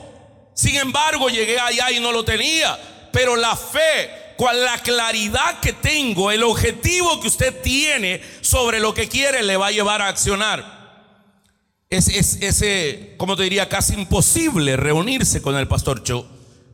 Sin 0.55 0.77
embargo, 0.77 1.29
llegué 1.29 1.61
allá 1.61 1.91
y 1.91 2.01
no 2.01 2.13
lo 2.13 2.25
tenía. 2.25 2.79
Pero 3.19 3.35
la 3.35 3.57
fe, 3.57 4.35
con 4.37 4.61
la 4.61 4.79
claridad 4.79 5.59
que 5.59 5.73
tengo, 5.73 6.31
el 6.31 6.45
objetivo 6.45 7.21
que 7.21 7.27
usted 7.27 7.63
tiene 7.63 8.23
sobre 8.43 8.79
lo 8.79 8.95
que 8.95 9.09
quiere, 9.09 9.43
le 9.43 9.57
va 9.57 9.67
a 9.67 9.71
llevar 9.73 10.01
a 10.03 10.07
accionar. 10.07 11.11
Es, 11.91 12.07
ese, 12.07 13.17
como 13.17 13.35
te 13.35 13.43
diría, 13.43 13.69
casi 13.69 13.95
imposible 13.95 14.77
reunirse 14.77 15.43
con 15.43 15.57
el 15.57 15.67
pastor 15.67 16.05
Cho. 16.05 16.29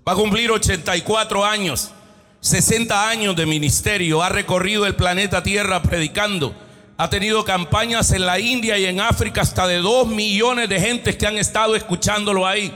Va 0.06 0.12
a 0.12 0.16
cumplir 0.16 0.50
84 0.50 1.46
años, 1.46 1.92
60 2.40 3.08
años 3.08 3.34
de 3.36 3.46
ministerio, 3.46 4.22
ha 4.22 4.28
recorrido 4.28 4.84
el 4.84 4.96
planeta 4.96 5.42
Tierra 5.42 5.82
predicando, 5.82 6.54
ha 6.98 7.08
tenido 7.08 7.42
campañas 7.46 8.12
en 8.12 8.26
la 8.26 8.38
India 8.38 8.76
y 8.76 8.84
en 8.84 9.00
África 9.00 9.40
hasta 9.40 9.66
de 9.66 9.78
2 9.78 10.08
millones 10.08 10.68
de 10.68 10.78
gentes 10.78 11.16
que 11.16 11.26
han 11.26 11.38
estado 11.38 11.74
escuchándolo 11.74 12.46
ahí. 12.46 12.70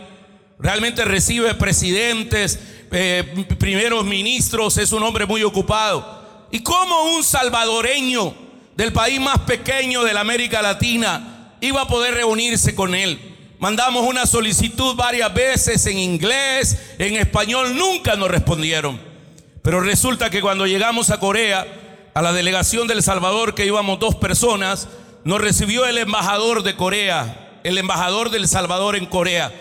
Realmente 0.58 1.04
recibe 1.04 1.54
presidentes, 1.54 2.58
eh, 2.90 3.46
primeros 3.58 4.04
ministros, 4.04 4.76
es 4.78 4.92
un 4.92 5.02
hombre 5.02 5.26
muy 5.26 5.42
ocupado. 5.42 6.46
Y 6.50 6.60
como 6.60 7.14
un 7.14 7.22
salvadoreño 7.22 8.34
del 8.76 8.92
país 8.92 9.20
más 9.20 9.40
pequeño 9.40 10.02
de 10.02 10.14
la 10.14 10.20
América 10.20 10.62
Latina, 10.62 11.54
iba 11.60 11.82
a 11.82 11.88
poder 11.88 12.14
reunirse 12.14 12.74
con 12.74 12.94
él. 12.94 13.18
Mandamos 13.58 14.06
una 14.06 14.24
solicitud 14.24 14.94
varias 14.94 15.34
veces 15.34 15.84
en 15.86 15.98
inglés, 15.98 16.78
en 16.98 17.16
español, 17.16 17.76
nunca 17.76 18.14
nos 18.14 18.30
respondieron. 18.30 19.00
Pero 19.62 19.80
resulta 19.80 20.30
que 20.30 20.40
cuando 20.40 20.66
llegamos 20.66 21.10
a 21.10 21.18
Corea, 21.18 21.66
a 22.14 22.22
la 22.22 22.32
delegación 22.32 22.86
del 22.86 23.02
Salvador, 23.02 23.54
que 23.54 23.66
íbamos 23.66 23.98
dos 23.98 24.14
personas, 24.14 24.88
nos 25.24 25.40
recibió 25.40 25.86
el 25.86 25.98
embajador 25.98 26.62
de 26.62 26.76
Corea, 26.76 27.60
el 27.64 27.78
embajador 27.78 28.30
del 28.30 28.48
Salvador 28.48 28.96
en 28.96 29.06
Corea. 29.06 29.52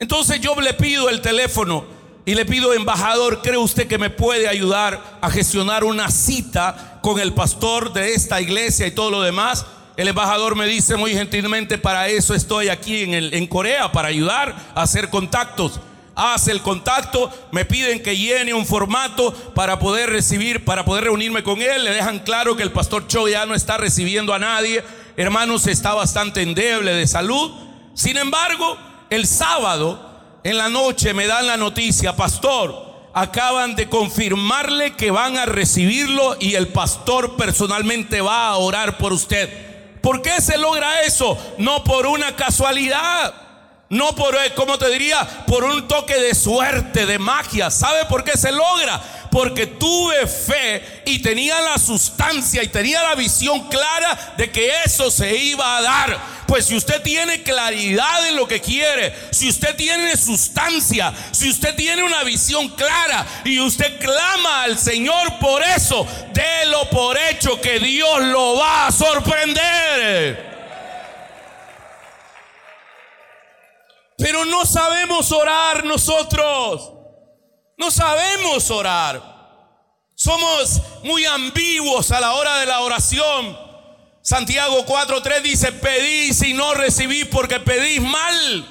Entonces 0.00 0.40
yo 0.40 0.54
le 0.60 0.74
pido 0.74 1.08
el 1.08 1.20
teléfono 1.20 1.84
y 2.24 2.34
le 2.34 2.44
pido, 2.44 2.74
embajador, 2.74 3.40
¿cree 3.40 3.56
usted 3.56 3.88
que 3.88 3.96
me 3.96 4.10
puede 4.10 4.48
ayudar 4.48 5.18
a 5.20 5.30
gestionar 5.30 5.82
una 5.82 6.10
cita 6.10 6.98
con 7.02 7.18
el 7.18 7.32
pastor 7.32 7.92
de 7.94 8.12
esta 8.12 8.40
iglesia 8.40 8.86
y 8.86 8.90
todo 8.90 9.10
lo 9.10 9.22
demás? 9.22 9.64
El 9.96 10.08
embajador 10.08 10.54
me 10.54 10.66
dice 10.66 10.96
muy 10.96 11.12
gentilmente, 11.12 11.78
para 11.78 12.06
eso 12.08 12.34
estoy 12.34 12.68
aquí 12.68 13.02
en, 13.02 13.14
el, 13.14 13.34
en 13.34 13.46
Corea, 13.46 13.90
para 13.90 14.08
ayudar 14.08 14.54
a 14.74 14.82
hacer 14.82 15.08
contactos. 15.08 15.80
Hace 16.14 16.52
el 16.52 16.62
contacto, 16.62 17.30
me 17.50 17.64
piden 17.64 18.02
que 18.02 18.16
llene 18.16 18.52
un 18.52 18.66
formato 18.66 19.32
para 19.54 19.78
poder 19.78 20.10
recibir, 20.10 20.64
para 20.64 20.84
poder 20.84 21.04
reunirme 21.04 21.42
con 21.42 21.62
él. 21.62 21.82
Le 21.82 21.92
dejan 21.92 22.18
claro 22.18 22.56
que 22.56 22.62
el 22.62 22.72
pastor 22.72 23.06
Cho 23.06 23.26
ya 23.26 23.46
no 23.46 23.54
está 23.54 23.76
recibiendo 23.78 24.34
a 24.34 24.38
nadie. 24.38 24.84
Hermanos, 25.16 25.66
está 25.66 25.94
bastante 25.94 26.42
endeble 26.42 26.92
de 26.92 27.06
salud. 27.06 27.52
Sin 27.94 28.16
embargo, 28.16 28.76
el 29.10 29.26
sábado 29.26 29.98
en 30.44 30.58
la 30.58 30.68
noche 30.68 31.14
me 31.14 31.26
dan 31.26 31.46
la 31.46 31.56
noticia, 31.56 32.16
pastor, 32.16 32.88
acaban 33.14 33.74
de 33.74 33.88
confirmarle 33.88 34.94
que 34.94 35.10
van 35.10 35.36
a 35.36 35.46
recibirlo 35.46 36.36
y 36.38 36.54
el 36.54 36.68
pastor 36.68 37.36
personalmente 37.36 38.20
va 38.20 38.48
a 38.48 38.56
orar 38.56 38.98
por 38.98 39.12
usted. 39.12 40.00
¿Por 40.00 40.22
qué 40.22 40.40
se 40.40 40.56
logra 40.56 41.02
eso? 41.02 41.36
No 41.58 41.82
por 41.84 42.06
una 42.06 42.36
casualidad. 42.36 43.34
No 43.90 44.14
por, 44.14 44.34
eh, 44.34 44.52
como 44.54 44.76
te 44.76 44.90
diría, 44.90 45.26
por 45.46 45.64
un 45.64 45.88
toque 45.88 46.14
de 46.20 46.34
suerte, 46.34 47.06
de 47.06 47.18
magia. 47.18 47.70
¿Sabe 47.70 48.04
por 48.04 48.22
qué 48.22 48.36
se 48.36 48.52
logra? 48.52 49.00
Porque 49.30 49.66
tuve 49.66 50.26
fe 50.26 51.02
y 51.04 51.18
tenía 51.20 51.60
la 51.60 51.78
sustancia 51.78 52.62
y 52.62 52.68
tenía 52.68 53.02
la 53.02 53.14
visión 53.14 53.68
clara 53.68 54.34
de 54.36 54.50
que 54.50 54.70
eso 54.84 55.10
se 55.10 55.36
iba 55.36 55.76
a 55.76 55.82
dar. 55.82 56.38
Pues 56.46 56.64
si 56.64 56.76
usted 56.76 57.02
tiene 57.02 57.42
claridad 57.42 58.26
en 58.26 58.36
lo 58.36 58.48
que 58.48 58.60
quiere, 58.60 59.14
si 59.30 59.50
usted 59.50 59.76
tiene 59.76 60.16
sustancia, 60.16 61.12
si 61.30 61.50
usted 61.50 61.74
tiene 61.76 62.02
una 62.02 62.24
visión 62.24 62.68
clara 62.70 63.26
y 63.44 63.60
usted 63.60 63.98
clama 63.98 64.62
al 64.62 64.78
Señor 64.78 65.38
por 65.40 65.62
eso, 65.62 66.06
délo 66.32 66.88
por 66.88 67.18
hecho 67.18 67.60
que 67.60 67.78
Dios 67.78 68.22
lo 68.22 68.56
va 68.56 68.86
a 68.86 68.92
sorprender. 68.92 70.48
Pero 74.16 74.44
no 74.46 74.64
sabemos 74.64 75.30
orar 75.30 75.84
nosotros. 75.84 76.97
No 77.78 77.90
sabemos 77.90 78.70
orar. 78.70 79.38
Somos 80.14 80.82
muy 81.04 81.24
ambiguos 81.24 82.10
a 82.10 82.20
la 82.20 82.32
hora 82.34 82.58
de 82.58 82.66
la 82.66 82.80
oración. 82.80 83.56
Santiago 84.20 84.84
4.3 84.84 85.42
dice, 85.42 85.72
pedís 85.72 86.42
y 86.42 86.54
no 86.54 86.74
recibís 86.74 87.26
porque 87.26 87.60
pedís 87.60 88.02
mal. 88.02 88.66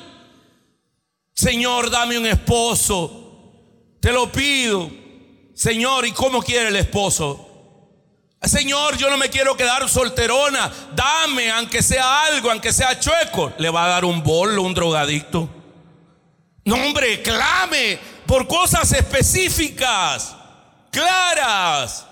Señor, 1.34 1.90
dame 1.90 2.18
un 2.18 2.28
esposo. 2.28 3.96
Te 4.02 4.12
lo 4.12 4.30
pido. 4.30 4.92
Señor, 5.56 6.06
¿y 6.06 6.12
cómo 6.12 6.42
quiere 6.44 6.68
el 6.68 6.76
esposo? 6.76 7.46
Señor, 8.42 8.98
yo 8.98 9.10
no 9.10 9.18
me 9.18 9.30
quiero 9.30 9.56
quedar 9.56 9.88
solterona. 9.90 10.72
Dame, 10.94 11.50
aunque 11.52 11.82
sea 11.82 12.26
algo, 12.26 12.52
aunque 12.52 12.74
sea 12.74 13.00
chueco. 13.00 13.54
Le 13.58 13.70
va 13.70 13.86
a 13.86 13.90
dar 13.90 14.06
un 14.06 14.22
bolo, 14.22 14.62
un 14.62 14.74
drogadicto. 14.74 15.50
No, 16.66 16.76
hombre, 16.76 17.22
clame 17.22 18.17
por 18.28 18.48
cosas 18.48 18.92
específicas, 18.92 20.36
claras. 20.92 22.06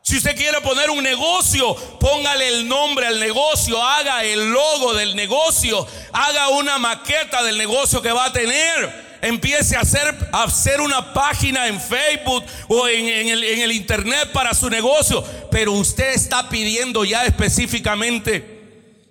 Si 0.00 0.16
usted 0.16 0.36
quiere 0.36 0.60
poner 0.60 0.88
un 0.88 1.02
negocio, 1.02 1.74
póngale 1.98 2.46
el 2.46 2.68
nombre 2.68 3.08
al 3.08 3.18
negocio, 3.18 3.82
haga 3.82 4.22
el 4.22 4.52
logo 4.52 4.94
del 4.94 5.16
negocio, 5.16 5.84
haga 6.12 6.48
una 6.50 6.78
maqueta 6.78 7.42
del 7.42 7.58
negocio 7.58 8.00
que 8.00 8.12
va 8.12 8.26
a 8.26 8.32
tener. 8.32 9.06
Empiece 9.20 9.74
a 9.74 9.80
hacer, 9.80 10.14
a 10.30 10.44
hacer 10.44 10.80
una 10.80 11.12
página 11.12 11.66
en 11.66 11.80
Facebook 11.80 12.44
o 12.68 12.86
en, 12.86 13.28
el, 13.28 13.42
en 13.42 13.62
el 13.62 13.72
internet 13.72 14.30
para 14.32 14.54
su 14.54 14.70
negocio. 14.70 15.24
Pero 15.50 15.72
usted 15.72 16.14
está 16.14 16.48
pidiendo 16.48 17.04
ya 17.04 17.24
específicamente. 17.24 18.56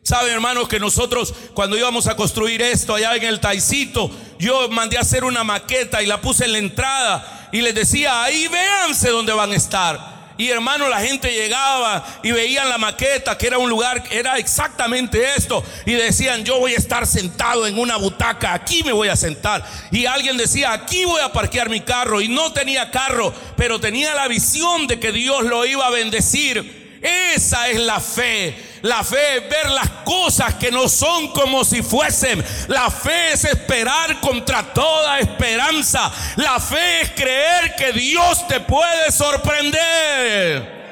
Saben, 0.05 0.31
hermanos, 0.31 0.67
que 0.67 0.79
nosotros 0.79 1.33
cuando 1.55 1.75
íbamos 1.75 2.05
a 2.05 2.15
construir 2.15 2.61
esto 2.61 2.93
allá 2.93 3.15
en 3.15 3.23
el 3.23 3.39
Taicito, 3.39 4.11
yo 4.39 4.69
mandé 4.69 4.97
a 4.97 5.01
hacer 5.01 5.23
una 5.23 5.43
maqueta 5.43 6.01
y 6.01 6.05
la 6.05 6.21
puse 6.21 6.45
en 6.45 6.51
la 6.53 6.57
entrada 6.59 7.49
y 7.51 7.61
les 7.61 7.73
decía, 7.73 8.23
ahí 8.23 8.47
véanse 8.47 9.09
dónde 9.09 9.33
van 9.33 9.51
a 9.51 9.55
estar. 9.55 10.15
Y 10.37 10.49
hermano, 10.49 10.89
la 10.89 10.99
gente 10.99 11.31
llegaba 11.31 12.05
y 12.21 12.31
veían 12.31 12.67
la 12.67 12.77
maqueta, 12.77 13.37
que 13.37 13.47
era 13.47 13.57
un 13.57 13.69
lugar, 13.69 14.03
era 14.11 14.37
exactamente 14.37 15.33
esto. 15.35 15.63
Y 15.85 15.93
decían, 15.93 16.43
yo 16.43 16.59
voy 16.59 16.73
a 16.73 16.77
estar 16.77 17.07
sentado 17.07 17.65
en 17.65 17.79
una 17.79 17.95
butaca, 17.95 18.53
aquí 18.53 18.83
me 18.83 18.91
voy 18.91 19.07
a 19.07 19.15
sentar. 19.15 19.63
Y 19.91 20.05
alguien 20.05 20.35
decía, 20.35 20.73
aquí 20.73 21.05
voy 21.05 21.21
a 21.21 21.31
parquear 21.31 21.69
mi 21.69 21.79
carro. 21.79 22.19
Y 22.19 22.27
no 22.27 22.51
tenía 22.51 22.91
carro, 22.91 23.33
pero 23.55 23.79
tenía 23.79 24.13
la 24.13 24.27
visión 24.27 24.87
de 24.87 24.99
que 24.99 25.13
Dios 25.13 25.45
lo 25.45 25.65
iba 25.65 25.87
a 25.87 25.91
bendecir. 25.91 26.84
Esa 27.05 27.69
es 27.69 27.79
la 27.79 27.99
fe. 27.99 28.79
La 28.81 29.03
fe 29.03 29.37
es 29.37 29.49
ver 29.49 29.69
las 29.69 29.89
cosas 30.03 30.55
que 30.55 30.71
no 30.71 30.89
son 30.89 31.27
como 31.33 31.63
si 31.63 31.83
fuesen. 31.83 32.43
La 32.67 32.89
fe 32.89 33.33
es 33.33 33.43
esperar 33.43 34.19
contra 34.19 34.73
toda 34.73 35.19
esperanza. 35.19 36.11
La 36.35 36.59
fe 36.59 37.01
es 37.01 37.11
creer 37.11 37.75
que 37.75 37.91
Dios 37.93 38.47
te 38.47 38.59
puede 38.59 39.11
sorprender. 39.11 40.84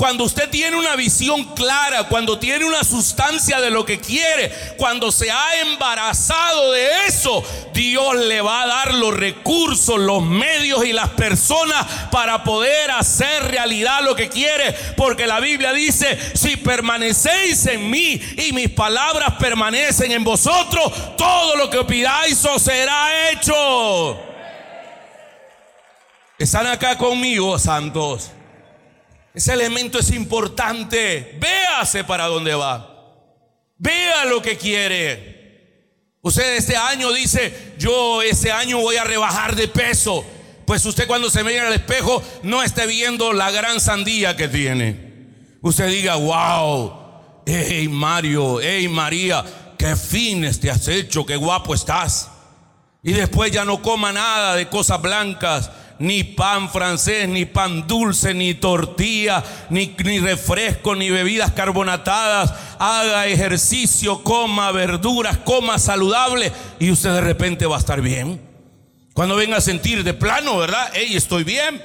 Cuando 0.00 0.24
usted 0.24 0.48
tiene 0.48 0.78
una 0.78 0.96
visión 0.96 1.54
clara, 1.54 2.04
cuando 2.04 2.38
tiene 2.38 2.64
una 2.64 2.84
sustancia 2.84 3.60
de 3.60 3.68
lo 3.68 3.84
que 3.84 4.00
quiere, 4.00 4.50
cuando 4.78 5.12
se 5.12 5.30
ha 5.30 5.60
embarazado 5.60 6.72
de 6.72 7.04
eso, 7.06 7.44
Dios 7.74 8.16
le 8.16 8.40
va 8.40 8.62
a 8.62 8.66
dar 8.66 8.94
los 8.94 9.14
recursos, 9.14 10.00
los 10.00 10.22
medios 10.22 10.86
y 10.86 10.94
las 10.94 11.10
personas 11.10 11.84
para 12.10 12.42
poder 12.44 12.90
hacer 12.92 13.50
realidad 13.50 14.00
lo 14.02 14.16
que 14.16 14.30
quiere. 14.30 14.72
Porque 14.96 15.26
la 15.26 15.38
Biblia 15.38 15.74
dice, 15.74 16.18
si 16.34 16.56
permanecéis 16.56 17.66
en 17.66 17.90
mí 17.90 18.18
y 18.38 18.54
mis 18.54 18.70
palabras 18.70 19.34
permanecen 19.38 20.12
en 20.12 20.24
vosotros, 20.24 20.94
todo 21.18 21.56
lo 21.56 21.68
que 21.68 21.84
pidáis 21.84 22.42
os 22.46 22.62
será 22.62 23.32
hecho. 23.32 24.18
Están 26.38 26.68
acá 26.68 26.96
conmigo, 26.96 27.58
santos. 27.58 28.30
Ese 29.34 29.52
elemento 29.52 29.98
es 29.98 30.10
importante. 30.10 31.38
Véase 31.40 32.04
para 32.04 32.26
dónde 32.26 32.54
va. 32.54 32.86
Vea 33.78 34.24
lo 34.26 34.42
que 34.42 34.56
quiere. 34.56 35.40
Usted 36.22 36.56
este 36.56 36.76
año 36.76 37.12
dice, 37.12 37.74
yo 37.78 38.20
este 38.20 38.52
año 38.52 38.78
voy 38.78 38.96
a 38.96 39.04
rebajar 39.04 39.56
de 39.56 39.68
peso. 39.68 40.24
Pues 40.66 40.84
usted 40.84 41.06
cuando 41.06 41.30
se 41.30 41.42
vea 41.42 41.66
al 41.66 41.72
espejo 41.72 42.22
no 42.42 42.62
esté 42.62 42.86
viendo 42.86 43.32
la 43.32 43.50
gran 43.50 43.80
sandía 43.80 44.36
que 44.36 44.48
tiene. 44.48 45.10
Usted 45.62 45.88
diga, 45.88 46.16
wow, 46.16 46.92
hey 47.46 47.88
Mario, 47.88 48.60
hey 48.60 48.86
María, 48.88 49.44
qué 49.76 49.96
fines 49.96 50.60
te 50.60 50.70
has 50.70 50.86
hecho, 50.88 51.24
qué 51.24 51.36
guapo 51.36 51.74
estás. 51.74 52.30
Y 53.02 53.12
después 53.12 53.50
ya 53.50 53.64
no 53.64 53.80
coma 53.80 54.12
nada 54.12 54.54
de 54.54 54.68
cosas 54.68 55.00
blancas, 55.00 55.70
ni 56.00 56.24
pan 56.24 56.70
francés, 56.70 57.28
ni 57.28 57.44
pan 57.44 57.86
dulce, 57.86 58.32
ni 58.32 58.54
tortilla, 58.54 59.44
ni, 59.68 59.94
refresco, 60.20 60.96
ni 60.96 61.10
bebidas 61.10 61.52
carbonatadas. 61.52 62.52
Haga 62.78 63.26
ejercicio, 63.26 64.24
coma 64.24 64.72
verduras, 64.72 65.36
coma 65.38 65.78
saludable 65.78 66.50
y 66.78 66.90
usted 66.90 67.12
de 67.12 67.20
repente 67.20 67.66
va 67.66 67.76
a 67.76 67.80
estar 67.80 68.00
bien. 68.00 68.40
Cuando 69.12 69.36
venga 69.36 69.58
a 69.58 69.60
sentir 69.60 70.02
de 70.02 70.14
plano, 70.14 70.56
¿verdad? 70.56 70.90
Hey, 70.94 71.14
estoy 71.14 71.44
bien. 71.44 71.82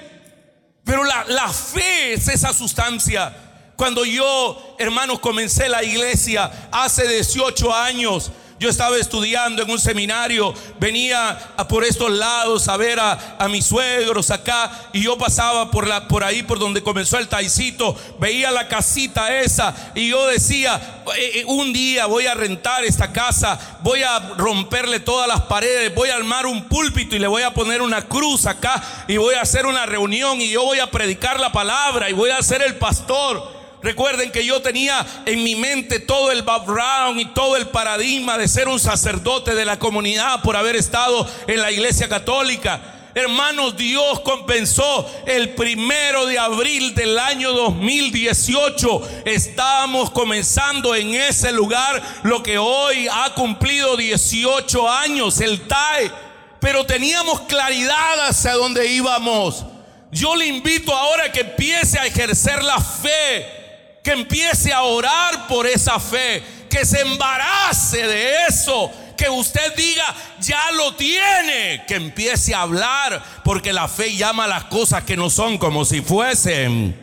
Pero 0.85 1.03
la, 1.03 1.25
la 1.27 1.49
fe 1.49 2.13
es 2.13 2.29
esa 2.29 2.53
sustancia. 2.53 3.35
Cuando 3.75 4.05
yo, 4.05 4.77
hermanos, 4.79 5.19
comencé 5.19 5.67
la 5.67 5.83
iglesia 5.83 6.69
hace 6.71 7.05
18 7.05 7.75
años, 7.75 8.31
yo 8.57 8.69
estaba 8.69 8.97
estudiando 8.97 9.63
en 9.63 9.69
un 9.69 9.79
seminario, 9.79 10.53
venía 10.79 11.37
por 11.67 11.83
estos 11.83 12.09
lados 12.11 12.67
a 12.67 12.77
ver 12.77 12.99
a, 12.99 13.47
mis 13.49 13.65
suegros 13.65 14.31
acá 14.31 14.71
y 14.93 15.03
yo 15.03 15.17
pasaba 15.17 15.69
por, 15.69 15.87
la, 15.87 16.07
por 16.07 16.23
ahí 16.23 16.41
por 16.41 16.57
donde 16.57 16.81
comenzó 16.81 17.17
el 17.17 17.27
taicito, 17.27 17.95
veía 18.19 18.51
la 18.51 18.67
casita 18.67 19.39
esa 19.39 19.91
y 19.93 20.09
yo 20.09 20.25
decía, 20.27 21.03
eh, 21.17 21.39
eh, 21.39 21.45
un 21.47 21.73
día 21.73 22.05
voy 22.05 22.27
a 22.27 22.33
rentar 22.33 22.83
esta 22.85 23.11
casa, 23.11 23.59
voy 23.81 24.03
a 24.03 24.19
romperle 24.37 24.99
todas 25.01 25.27
las 25.27 25.41
paredes, 25.41 25.93
voy 25.93 26.09
a 26.09 26.15
armar 26.15 26.45
un 26.45 26.63
púlpito 26.63 27.15
y 27.15 27.19
le 27.19 27.27
voy 27.27 27.43
a 27.43 27.53
poner 27.53 27.81
una 27.81 28.03
cruz 28.03 28.45
acá 28.45 28.81
y 29.07 29.17
voy 29.17 29.35
a 29.35 29.41
hacer 29.41 29.65
una 29.65 29.85
reunión 29.85 30.39
y 30.41 30.49
yo 30.49 30.63
voy 30.63 30.79
a 30.79 30.89
predicar 30.89 31.39
la 31.39 31.51
palabra 31.51 32.09
y 32.09 32.13
voy 32.13 32.31
a 32.31 32.41
ser 32.41 32.61
el 32.61 32.75
pastor. 32.77 33.54
Recuerden 33.85 34.31
que 34.31 34.43
yo 34.43 34.63
tenía 34.63 35.05
en 35.27 35.43
mi 35.43 35.53
mente 35.55 35.99
todo 35.99 36.31
el 36.31 36.41
background 36.41 37.19
y 37.19 37.25
todo 37.25 37.55
el 37.55 37.67
paradigma 37.67 38.35
de 38.35 38.47
ser 38.47 38.67
un 38.67 38.79
sacerdote 38.79 39.53
de 39.53 39.63
la 39.63 39.77
comunidad 39.77 40.41
por 40.41 40.55
haber 40.55 40.75
estado 40.75 41.29
en 41.45 41.61
la 41.61 41.71
iglesia 41.71 42.09
católica. 42.09 42.81
Hermanos, 43.13 43.77
Dios 43.77 44.21
compensó 44.21 45.07
el 45.27 45.49
primero 45.49 46.25
de 46.25 46.39
abril 46.39 46.95
del 46.95 47.19
año 47.19 47.51
2018. 47.51 49.21
Estábamos 49.25 50.09
comenzando 50.09 50.95
en 50.95 51.13
ese 51.13 51.51
lugar 51.51 52.01
lo 52.23 52.41
que 52.41 52.57
hoy 52.57 53.07
ha 53.07 53.35
cumplido 53.35 53.95
18 53.95 54.89
años, 54.89 55.39
el 55.41 55.61
TAE. 55.67 56.11
Pero 56.59 56.87
teníamos 56.87 57.41
claridad 57.41 58.27
hacia 58.27 58.53
dónde 58.53 58.87
íbamos. 58.87 59.63
Yo 60.11 60.35
le 60.35 60.47
invito 60.47 60.91
ahora 60.91 61.31
que 61.31 61.41
empiece 61.41 61.99
a 61.99 62.07
ejercer 62.07 62.63
la 62.63 62.79
fe 62.81 63.64
que 64.05 64.11
empiece 64.11 64.71
a 64.71 64.83
orar 64.83 65.47
por 65.47 65.65
esa 65.65 65.99
fe, 65.99 66.43
que 66.69 66.85
se 66.85 67.01
embarace 67.01 68.05
de 68.05 68.45
eso, 68.47 68.91
que 69.17 69.27
usted 69.27 69.75
diga, 69.75 70.15
ya 70.39 70.71
lo 70.73 70.93
tiene, 70.93 71.83
que 71.87 71.95
empiece 71.95 72.53
a 72.53 72.61
hablar, 72.61 73.23
porque 73.43 73.73
la 73.73 73.87
fe 73.87 74.15
llama 74.15 74.45
las 74.45 74.65
cosas 74.65 75.03
que 75.05 75.17
no 75.17 75.31
son 75.31 75.57
como 75.57 75.85
si 75.85 76.01
fuesen. 76.01 76.95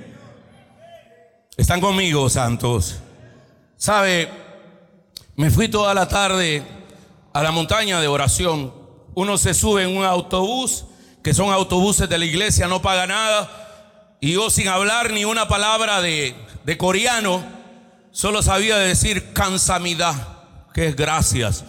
¿Están 1.56 1.80
conmigo, 1.80 2.30
santos? 2.30 3.00
¿Sabe? 3.76 4.30
Me 5.34 5.50
fui 5.50 5.66
toda 5.66 5.94
la 5.94 6.06
tarde 6.06 6.62
a 7.32 7.42
la 7.42 7.50
montaña 7.50 8.00
de 8.00 8.06
oración. 8.06 8.72
Uno 9.16 9.36
se 9.38 9.54
sube 9.54 9.82
en 9.82 9.96
un 9.96 10.04
autobús, 10.04 10.84
que 11.24 11.34
son 11.34 11.52
autobuses 11.52 12.08
de 12.08 12.18
la 12.18 12.26
iglesia, 12.26 12.68
no 12.68 12.80
paga 12.80 13.08
nada. 13.08 14.18
Y 14.20 14.34
yo 14.34 14.50
sin 14.50 14.68
hablar 14.68 15.10
ni 15.10 15.24
una 15.24 15.48
palabra 15.48 16.00
de, 16.00 16.36
de 16.64 16.76
coreano, 16.76 17.44
solo 18.10 18.42
sabía 18.42 18.76
decir 18.78 19.32
cansamidad, 19.32 20.14
que 20.72 20.88
es 20.88 20.96
gracias. 20.96 21.64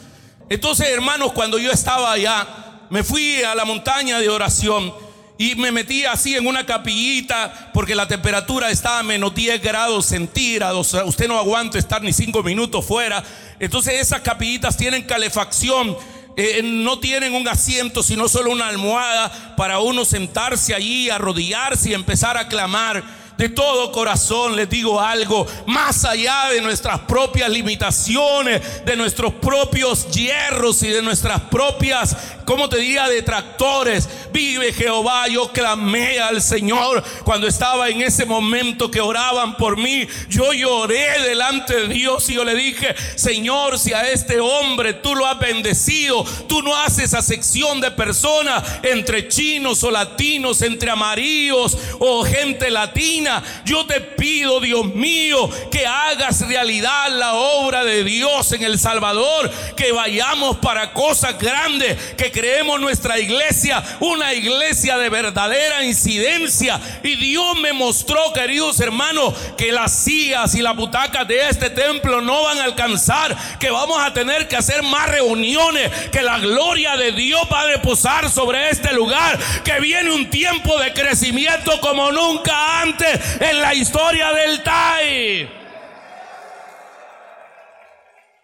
Entonces, 0.49 0.87
hermanos, 0.89 1.31
cuando 1.31 1.57
yo 1.57 1.71
estaba 1.71 2.11
allá, 2.11 2.47
me 2.89 3.03
fui 3.03 3.41
a 3.41 3.55
la 3.55 3.65
montaña 3.65 4.19
de 4.19 4.29
oración 4.29 4.93
y 5.37 5.55
me 5.55 5.71
metí 5.71 6.05
así 6.05 6.35
en 6.35 6.45
una 6.45 6.65
capillita 6.65 7.71
porque 7.73 7.95
la 7.95 8.07
temperatura 8.07 8.69
estaba 8.69 8.99
a 8.99 9.03
menos 9.03 9.33
10 9.33 9.61
grados 9.61 10.05
centígrados. 10.05 10.93
Usted 10.93 11.27
no 11.27 11.39
aguanta 11.39 11.79
estar 11.79 12.01
ni 12.01 12.13
5 12.13 12.43
minutos 12.43 12.85
fuera. 12.85 13.23
Entonces, 13.59 13.99
esas 13.99 14.21
capillitas 14.21 14.77
tienen 14.77 15.03
calefacción. 15.03 15.97
Eh, 16.35 16.61
no 16.63 16.99
tienen 16.99 17.33
un 17.33 17.47
asiento, 17.47 18.01
sino 18.01 18.27
solo 18.27 18.51
una 18.51 18.67
almohada 18.67 19.55
para 19.55 19.79
uno 19.79 20.03
sentarse 20.03 20.73
allí, 20.73 21.09
arrodillarse 21.09 21.89
y 21.89 21.93
empezar 21.93 22.37
a 22.37 22.47
clamar. 22.47 23.03
De 23.37 23.49
todo 23.49 23.91
corazón 23.91 24.55
les 24.55 24.69
digo 24.69 24.99
algo, 24.99 25.45
más 25.65 26.05
allá 26.05 26.49
de 26.51 26.61
nuestras 26.61 26.99
propias 27.01 27.49
limitaciones, 27.49 28.85
de 28.85 28.95
nuestros 28.95 29.33
propios 29.33 30.09
hierros 30.11 30.83
y 30.83 30.89
de 30.89 31.01
nuestras 31.01 31.41
propias, 31.41 32.15
como 32.45 32.69
te 32.69 32.77
diría, 32.77 33.07
detractores, 33.07 34.07
vive 34.31 34.73
Jehová, 34.73 35.27
yo 35.27 35.51
clamé 35.51 36.19
al 36.19 36.41
Señor 36.41 37.03
cuando 37.23 37.47
estaba 37.47 37.89
en 37.89 38.01
ese 38.01 38.25
momento 38.25 38.91
que 38.91 39.01
oraban 39.01 39.57
por 39.57 39.77
mí, 39.77 40.07
yo 40.29 40.53
lloré 40.53 41.21
delante 41.21 41.75
de 41.75 41.87
Dios 41.87 42.29
y 42.29 42.35
yo 42.35 42.43
le 42.43 42.55
dije, 42.55 42.95
Señor, 43.15 43.79
si 43.79 43.93
a 43.93 44.09
este 44.09 44.39
hombre 44.39 44.93
tú 44.93 45.15
lo 45.15 45.25
has 45.25 45.39
bendecido, 45.39 46.23
tú 46.47 46.61
no 46.61 46.75
haces 46.75 47.13
acepción 47.13 47.81
de 47.81 47.91
personas 47.91 48.63
entre 48.83 49.27
chinos 49.27 49.83
o 49.83 49.91
latinos, 49.91 50.61
entre 50.61 50.91
amarillos 50.91 51.77
o 51.99 52.23
gente 52.23 52.69
latina. 52.69 53.32
Yo 53.65 53.85
te 53.85 54.01
pido, 54.01 54.59
Dios 54.59 54.85
mío, 54.93 55.49
que 55.71 55.85
hagas 55.85 56.47
realidad 56.47 57.09
la 57.09 57.33
obra 57.33 57.83
de 57.83 58.03
Dios 58.03 58.51
en 58.51 58.63
El 58.63 58.79
Salvador, 58.79 59.49
que 59.75 59.91
vayamos 59.91 60.57
para 60.57 60.91
cosas 60.93 61.37
grandes, 61.39 61.97
que 62.15 62.31
creemos 62.31 62.79
nuestra 62.79 63.19
iglesia, 63.19 63.83
una 63.99 64.33
iglesia 64.33 64.97
de 64.97 65.09
verdadera 65.09 65.83
incidencia. 65.83 66.79
Y 67.03 67.15
Dios 67.15 67.57
me 67.59 67.73
mostró, 67.73 68.33
queridos 68.33 68.79
hermanos, 68.79 69.33
que 69.57 69.71
las 69.71 70.03
sillas 70.03 70.55
y 70.55 70.61
las 70.61 70.75
butacas 70.75 71.27
de 71.27 71.47
este 71.49 71.69
templo 71.69 72.21
no 72.21 72.43
van 72.43 72.59
a 72.59 72.65
alcanzar, 72.65 73.35
que 73.59 73.69
vamos 73.69 74.01
a 74.01 74.13
tener 74.13 74.47
que 74.47 74.55
hacer 74.55 74.83
más 74.83 75.09
reuniones, 75.09 75.89
que 76.11 76.21
la 76.21 76.39
gloria 76.39 76.97
de 76.97 77.11
Dios 77.11 77.41
va 77.51 77.61
a 77.61 77.67
reposar 77.67 78.29
sobre 78.29 78.69
este 78.69 78.93
lugar, 78.93 79.39
que 79.63 79.79
viene 79.79 80.11
un 80.11 80.29
tiempo 80.29 80.79
de 80.79 80.93
crecimiento 80.93 81.79
como 81.81 82.11
nunca 82.11 82.81
antes 82.81 83.12
en 83.39 83.61
la 83.61 83.73
historia 83.73 84.31
del 84.31 84.63
TAI. 84.63 85.63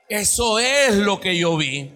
Eso 0.10 0.58
es 0.58 0.96
lo 0.96 1.20
que 1.20 1.38
yo 1.38 1.56
vi. 1.56 1.92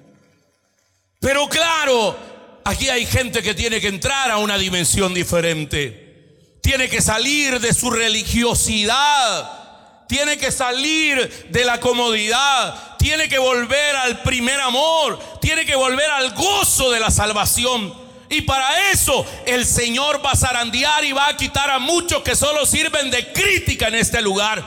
Pero 1.20 1.48
claro, 1.48 2.16
aquí 2.64 2.90
hay 2.90 3.06
gente 3.06 3.42
que 3.42 3.56
tiene 3.56 3.82
que 3.82 3.88
entrar 3.88 4.30
a 4.30 4.38
una 4.38 4.58
dimensión 4.58 5.14
diferente. 5.14 6.60
Tiene 6.62 6.90
que 6.90 7.02
salir 7.02 7.60
de 7.60 7.74
su 7.74 7.90
religiosidad. 7.90 10.06
Tiene 10.08 10.38
que 10.38 10.52
salir 10.52 11.48
de 11.50 11.66
la 11.66 11.80
comodidad. 11.80 12.98
Tiene 12.98 13.28
que 13.28 13.40
volver 13.40 13.96
al 13.96 14.22
primer 14.22 14.60
amor. 14.60 15.20
Tiene 15.42 15.66
que 15.66 15.76
volver 15.76 16.10
al 16.12 16.36
gozo 16.36 16.92
de 16.92 17.00
la 17.00 17.10
salvación. 17.10 18.03
Y 18.34 18.42
para 18.42 18.90
eso 18.90 19.24
el 19.46 19.64
Señor 19.64 20.26
va 20.26 20.32
a 20.32 20.36
zarandear 20.36 21.06
y 21.06 21.12
va 21.12 21.28
a 21.28 21.38
quitar 21.38 21.70
a 21.70 21.78
muchos 21.78 22.24
que 22.24 22.36
solo 22.36 22.66
sirven 22.66 23.12
de 23.12 23.32
crítica 23.32 23.90
en 23.90 23.96
este 23.96 24.24
lugar. 24.24 24.64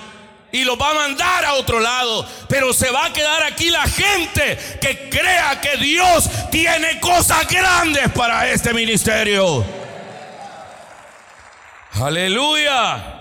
Y 0.52 0.62
los 0.62 0.80
va 0.80 0.90
a 0.90 0.94
mandar 0.94 1.44
a 1.44 1.54
otro 1.54 1.80
lado. 1.80 2.24
Pero 2.48 2.72
se 2.72 2.90
va 2.90 3.06
a 3.06 3.12
quedar 3.12 3.42
aquí 3.42 3.70
la 3.70 3.82
gente 3.82 4.56
que 4.80 5.08
crea 5.10 5.60
que 5.60 5.76
Dios 5.78 6.30
tiene 6.52 7.00
cosas 7.00 7.48
grandes 7.48 8.08
para 8.12 8.48
este 8.48 8.72
ministerio. 8.72 9.64
Aleluya. 11.94 13.14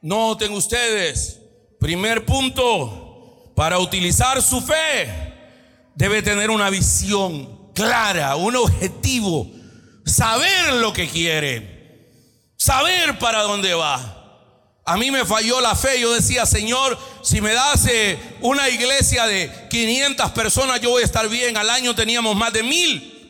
Noten 0.00 0.52
ustedes, 0.52 1.40
primer 1.80 2.24
punto, 2.24 3.52
para 3.56 3.80
utilizar 3.80 4.40
su 4.40 4.60
fe, 4.60 5.34
debe 5.96 6.22
tener 6.22 6.50
una 6.50 6.70
visión 6.70 7.59
clara, 7.74 8.36
un 8.36 8.56
objetivo, 8.56 9.50
saber 10.04 10.74
lo 10.74 10.92
que 10.92 11.08
quiere, 11.08 12.08
saber 12.56 13.18
para 13.18 13.42
dónde 13.42 13.74
va. 13.74 14.16
A 14.84 14.96
mí 14.96 15.10
me 15.10 15.24
falló 15.24 15.60
la 15.60 15.76
fe, 15.76 16.00
yo 16.00 16.12
decía, 16.12 16.46
Señor, 16.46 16.98
si 17.22 17.40
me 17.40 17.52
das 17.52 17.86
eh, 17.86 18.18
una 18.40 18.68
iglesia 18.68 19.26
de 19.26 19.68
500 19.70 20.30
personas, 20.32 20.80
yo 20.80 20.90
voy 20.90 21.02
a 21.02 21.04
estar 21.04 21.28
bien. 21.28 21.56
Al 21.56 21.70
año 21.70 21.94
teníamos 21.94 22.34
más 22.34 22.52
de 22.52 22.62
mil. 22.62 23.20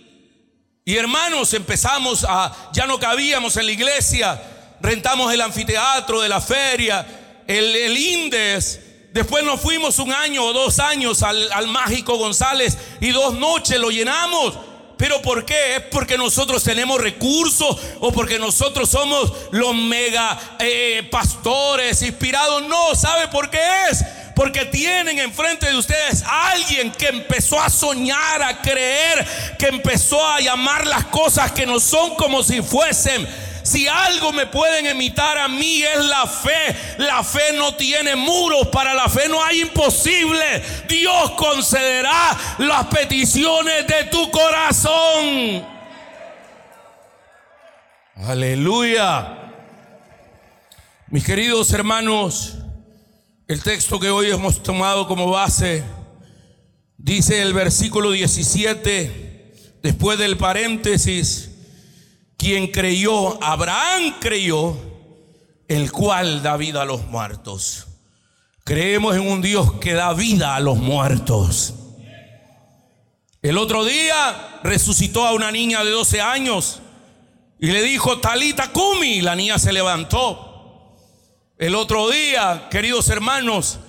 Y 0.84 0.96
hermanos, 0.96 1.52
empezamos 1.52 2.24
a, 2.26 2.70
ya 2.72 2.86
no 2.86 2.98
cabíamos 2.98 3.56
en 3.56 3.66
la 3.66 3.72
iglesia, 3.72 4.40
rentamos 4.80 5.32
el 5.32 5.42
anfiteatro 5.42 6.20
de 6.20 6.28
la 6.28 6.40
feria, 6.40 7.44
el, 7.46 7.76
el 7.76 7.98
Indes, 7.98 8.80
Después 9.12 9.42
nos 9.42 9.60
fuimos 9.60 9.98
un 9.98 10.12
año 10.12 10.44
o 10.44 10.52
dos 10.52 10.78
años 10.78 11.24
al, 11.24 11.66
Mágico 11.66 12.16
González 12.16 12.78
y 13.00 13.10
dos 13.10 13.34
noches 13.34 13.78
lo 13.78 13.90
llenamos. 13.90 14.54
¿Pero 14.96 15.20
por 15.22 15.44
qué? 15.44 15.76
¿Es 15.76 15.82
porque 15.90 16.18
nosotros 16.18 16.62
tenemos 16.62 17.00
recursos 17.00 17.76
o 18.00 18.12
porque 18.12 18.38
nosotros 18.38 18.88
somos 18.88 19.32
los 19.50 19.74
mega 19.74 20.38
eh, 20.58 21.08
pastores 21.10 22.02
inspirados? 22.02 22.62
No, 22.64 22.94
¿sabe 22.94 23.26
por 23.28 23.50
qué 23.50 23.60
es? 23.90 24.04
Porque 24.36 24.66
tienen 24.66 25.18
enfrente 25.18 25.66
de 25.66 25.76
ustedes 25.76 26.22
a 26.22 26.50
alguien 26.50 26.92
que 26.92 27.08
empezó 27.08 27.60
a 27.60 27.70
soñar, 27.70 28.42
a 28.42 28.60
creer, 28.60 29.26
que 29.58 29.68
empezó 29.68 30.24
a 30.24 30.40
llamar 30.40 30.86
las 30.86 31.06
cosas 31.06 31.50
que 31.50 31.66
no 31.66 31.80
son 31.80 32.14
como 32.14 32.42
si 32.42 32.62
fuesen. 32.62 33.26
Si 33.62 33.86
algo 33.86 34.32
me 34.32 34.46
pueden 34.46 34.86
imitar 34.86 35.38
a 35.38 35.48
mí 35.48 35.82
es 35.82 36.04
la 36.04 36.26
fe. 36.26 36.76
La 36.98 37.22
fe 37.22 37.52
no 37.54 37.74
tiene 37.74 38.16
muros. 38.16 38.68
Para 38.68 38.94
la 38.94 39.08
fe 39.08 39.28
no 39.28 39.44
hay 39.44 39.62
imposible. 39.62 40.62
Dios 40.88 41.32
concederá 41.32 42.36
las 42.58 42.86
peticiones 42.86 43.86
de 43.86 44.04
tu 44.04 44.30
corazón. 44.30 45.66
Aleluya. 48.16 49.36
Mis 51.08 51.24
queridos 51.24 51.72
hermanos, 51.72 52.54
el 53.48 53.62
texto 53.62 53.98
que 53.98 54.10
hoy 54.10 54.30
hemos 54.30 54.62
tomado 54.62 55.08
como 55.08 55.28
base 55.28 55.82
dice 56.96 57.42
el 57.42 57.52
versículo 57.52 58.10
17, 58.12 59.78
después 59.82 60.18
del 60.18 60.36
paréntesis, 60.36 61.49
quien 62.40 62.68
creyó, 62.68 63.42
Abraham 63.44 64.14
creyó, 64.18 64.74
el 65.68 65.92
cual 65.92 66.42
da 66.42 66.56
vida 66.56 66.80
a 66.80 66.84
los 66.86 67.04
muertos. 67.04 67.86
Creemos 68.64 69.14
en 69.14 69.30
un 69.30 69.42
Dios 69.42 69.74
que 69.74 69.92
da 69.92 70.14
vida 70.14 70.56
a 70.56 70.60
los 70.60 70.78
muertos. 70.78 71.74
El 73.42 73.58
otro 73.58 73.84
día 73.84 74.58
resucitó 74.62 75.26
a 75.26 75.34
una 75.34 75.52
niña 75.52 75.84
de 75.84 75.90
12 75.90 76.22
años 76.22 76.80
y 77.58 77.72
le 77.72 77.82
dijo, 77.82 78.20
Talita 78.20 78.72
Kumi, 78.72 79.20
la 79.20 79.36
niña 79.36 79.58
se 79.58 79.70
levantó. 79.70 80.96
El 81.58 81.74
otro 81.74 82.08
día, 82.08 82.68
queridos 82.70 83.10
hermanos, 83.10 83.80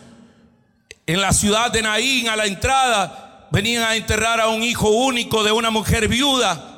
en 1.05 1.21
la 1.21 1.31
ciudad 1.31 1.71
de 1.71 1.83
Naín, 1.83 2.27
a 2.27 2.35
la 2.35 2.47
entrada, 2.47 3.47
venían 3.49 3.85
a 3.85 3.95
enterrar 3.95 4.41
a 4.41 4.49
un 4.49 4.61
hijo 4.61 4.89
único 4.89 5.41
de 5.41 5.53
una 5.53 5.69
mujer 5.69 6.09
viuda. 6.09 6.70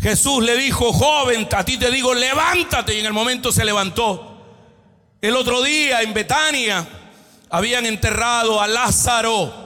Jesús 0.00 0.44
le 0.44 0.56
dijo, 0.56 0.92
joven, 0.92 1.48
a 1.54 1.64
ti 1.64 1.76
te 1.76 1.90
digo, 1.90 2.14
levántate. 2.14 2.94
Y 2.94 3.00
en 3.00 3.06
el 3.06 3.12
momento 3.12 3.52
se 3.52 3.64
levantó. 3.64 4.30
El 5.20 5.36
otro 5.36 5.62
día 5.62 6.02
en 6.02 6.12
Betania 6.12 6.86
habían 7.48 7.86
enterrado 7.86 8.60
a 8.60 8.66
Lázaro. 8.66 9.64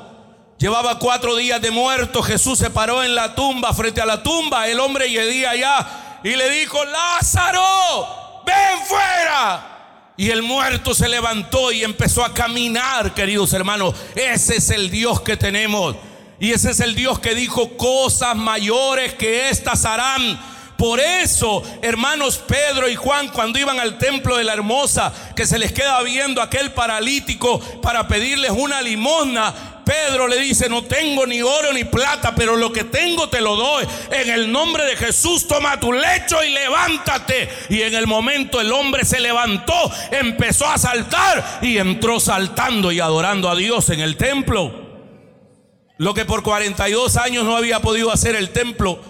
Llevaba 0.59 0.99
cuatro 0.99 1.37
días 1.37 1.61
de 1.61 1.71
muerto. 1.71 2.23
Jesús 2.23 2.59
se 2.59 2.71
paró 2.71 3.03
en 3.03 3.15
la 3.15 3.35
tumba, 3.35 3.73
frente 3.73 4.01
a 4.01 4.07
la 4.07 4.23
tumba. 4.23 4.69
El 4.69 4.81
hombre 4.81 5.09
llegía 5.09 5.51
allá 5.51 6.21
y 6.23 6.31
le 6.37 6.51
dijo, 6.51 6.85
Lázaro, 6.85 8.43
ven 8.45 8.87
fuera. 8.87 10.15
Y 10.17 10.31
el 10.31 10.43
muerto 10.43 10.95
se 10.95 11.09
levantó 11.09 11.71
y 11.71 11.85
empezó 11.85 12.25
a 12.25 12.35
caminar, 12.35 13.15
queridos 13.15 13.53
hermanos. 13.53 13.95
Ese 14.17 14.57
es 14.57 14.71
el 14.71 14.91
Dios 14.91 15.21
que 15.21 15.37
tenemos. 15.37 15.95
Y 16.41 16.53
ese 16.53 16.71
es 16.71 16.81
el 16.81 16.95
Dios 16.95 17.19
que 17.19 17.35
dijo, 17.35 17.77
cosas 17.77 18.37
mayores 18.37 19.15
que 19.15 19.49
estas 19.49 19.85
harán. 19.85 20.39
Por 20.77 21.01
eso, 21.01 21.65
hermanos 21.83 22.39
Pedro 22.39 22.89
y 22.89 22.95
Juan, 22.95 23.29
cuando 23.29 23.59
iban 23.59 23.81
al 23.81 23.99
templo 23.99 24.37
de 24.37 24.45
la 24.45 24.53
hermosa, 24.53 25.13
que 25.35 25.45
se 25.45 25.59
les 25.59 25.73
queda 25.73 26.01
viendo 26.03 26.41
aquel 26.41 26.71
paralítico 26.71 27.59
para 27.83 28.07
pedirles 28.07 28.53
una 28.53 28.81
limosna, 28.81 29.53
Pedro 29.85 30.29
le 30.29 30.39
dice, 30.39 30.69
no 30.69 30.85
tengo 30.85 31.27
ni 31.27 31.43
oro 31.43 31.73
ni 31.73 31.83
plata, 31.83 32.35
pero 32.37 32.55
lo 32.55 32.71
que 32.71 32.85
tengo 32.85 33.29
te 33.29 33.41
lo 33.41 33.57
doy. 33.57 33.87
En 34.11 34.31
el 34.31 34.53
nombre 34.53 34.85
de 34.85 34.97
Jesús, 34.97 35.49
toma 35.49 35.81
tu 35.81 35.93
lecho 35.93 36.45
y 36.45 36.51
levántate. 36.51 37.49
Y 37.71 37.81
en 37.81 37.95
el 37.95 38.07
momento 38.07 38.61
el 38.61 38.71
hombre 38.71 39.07
se 39.07 39.19
levantó, 39.19 39.91
empezó 40.11 40.69
a 40.69 40.77
saltar 40.77 41.61
y 41.63 41.79
entró 41.79 42.21
saltando 42.21 42.93
y 42.93 43.01
adorando 43.01 43.49
a 43.49 43.57
Dios 43.57 43.89
en 43.89 44.01
el 44.01 44.19
templo. 44.19 44.88
Lo 45.99 46.15
que 46.15 46.25
por 46.25 46.45
42 46.45 47.17
años 47.17 47.45
no 47.45 47.57
había 47.57 47.81
podido 47.81 48.13
hacer 48.13 48.37
el 48.37 48.51
templo, 48.51 49.01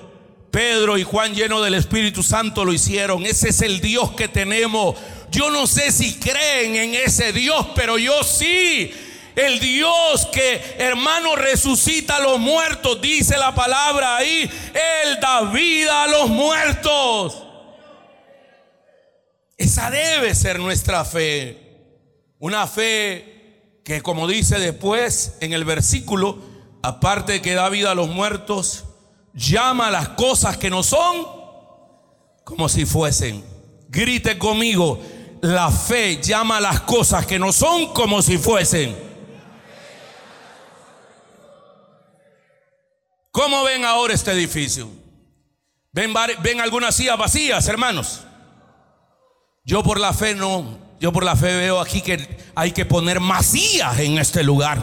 Pedro 0.50 0.96
y 0.96 1.04
Juan 1.04 1.34
llenos 1.34 1.62
del 1.62 1.74
Espíritu 1.74 2.22
Santo 2.22 2.64
lo 2.64 2.72
hicieron. 2.72 3.26
Ese 3.26 3.50
es 3.50 3.60
el 3.60 3.80
Dios 3.80 4.12
que 4.12 4.26
tenemos. 4.28 4.96
Yo 5.30 5.50
no 5.50 5.66
sé 5.66 5.92
si 5.92 6.14
creen 6.14 6.74
en 6.74 6.94
ese 6.94 7.32
Dios, 7.32 7.66
pero 7.74 7.98
yo 7.98 8.24
sí. 8.24 8.90
El 9.36 9.60
Dios 9.60 10.26
que, 10.32 10.76
hermano, 10.78 11.36
resucita 11.36 12.16
a 12.16 12.20
los 12.20 12.40
muertos, 12.40 13.00
dice 13.00 13.36
la 13.36 13.54
palabra 13.54 14.16
ahí. 14.16 14.50
Él 15.04 15.18
da 15.20 15.42
vida 15.42 16.04
a 16.04 16.08
los 16.08 16.30
muertos. 16.30 17.42
Esa 19.58 19.90
debe 19.90 20.34
ser 20.34 20.58
nuestra 20.58 21.04
fe. 21.04 21.58
Una 22.38 22.66
fe 22.66 23.80
que, 23.84 24.00
como 24.00 24.26
dice 24.26 24.58
después 24.58 25.36
en 25.40 25.52
el 25.52 25.64
versículo, 25.64 26.47
aparte 26.82 27.32
de 27.32 27.42
que 27.42 27.54
da 27.54 27.68
vida 27.68 27.92
a 27.92 27.94
los 27.94 28.08
muertos, 28.08 28.84
llama 29.34 29.88
a 29.88 29.90
las 29.90 30.10
cosas 30.10 30.56
que 30.56 30.70
no 30.70 30.82
son 30.82 31.26
como 32.44 32.68
si 32.68 32.86
fuesen. 32.86 33.44
Grite 33.88 34.38
conmigo, 34.38 35.00
la 35.40 35.70
fe 35.70 36.20
llama 36.22 36.58
a 36.58 36.60
las 36.60 36.80
cosas 36.80 37.26
que 37.26 37.38
no 37.38 37.52
son 37.52 37.92
como 37.92 38.22
si 38.22 38.38
fuesen. 38.38 38.96
¿Cómo 43.30 43.62
ven 43.64 43.84
ahora 43.84 44.14
este 44.14 44.32
edificio? 44.32 44.88
¿Ven, 45.92 46.12
ven 46.42 46.60
algunas 46.60 46.94
sillas 46.94 47.16
vacías, 47.16 47.68
hermanos? 47.68 48.22
Yo 49.64 49.82
por 49.82 50.00
la 50.00 50.12
fe 50.12 50.34
no, 50.34 50.78
yo 50.98 51.12
por 51.12 51.24
la 51.24 51.36
fe 51.36 51.54
veo 51.54 51.80
aquí 51.80 52.00
que 52.00 52.38
hay 52.54 52.72
que 52.72 52.84
poner 52.86 53.20
masías 53.20 53.98
en 53.98 54.18
este 54.18 54.42
lugar. 54.42 54.82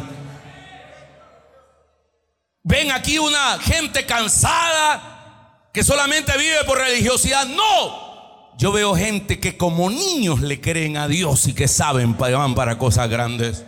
Ven 2.67 2.91
aquí 2.91 3.19
una 3.19 3.59
gente 3.59 4.07
cansada 4.07 5.69
que 5.71 5.83
solamente 5.83 6.35
vive 6.35 6.63
por 6.65 6.79
religiosidad. 6.79 7.45
No, 7.45 8.55
yo 8.57 8.71
veo 8.71 8.95
gente 8.95 9.39
que 9.39 9.55
como 9.55 9.91
niños 9.91 10.41
le 10.41 10.59
creen 10.59 10.97
a 10.97 11.07
Dios 11.07 11.45
y 11.45 11.53
que 11.53 11.67
saben 11.67 12.17
van 12.17 12.55
para 12.55 12.79
cosas 12.79 13.07
grandes. 13.07 13.63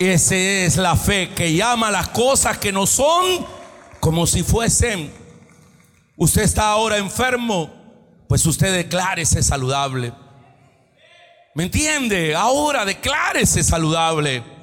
Esa 0.00 0.34
es 0.34 0.76
la 0.76 0.96
fe 0.96 1.30
que 1.36 1.52
llama 1.52 1.92
las 1.92 2.08
cosas 2.08 2.58
que 2.58 2.72
no 2.72 2.84
son 2.84 3.46
como 4.00 4.26
si 4.26 4.42
fuesen. 4.42 5.12
Usted 6.16 6.42
está 6.42 6.72
ahora 6.72 6.96
enfermo, 6.96 7.70
pues 8.28 8.44
usted 8.44 8.74
declárese 8.74 9.40
saludable. 9.40 10.12
¿Me 11.54 11.62
entiende? 11.62 12.34
Ahora 12.34 12.84
declárese 12.84 13.62
saludable. 13.62 14.57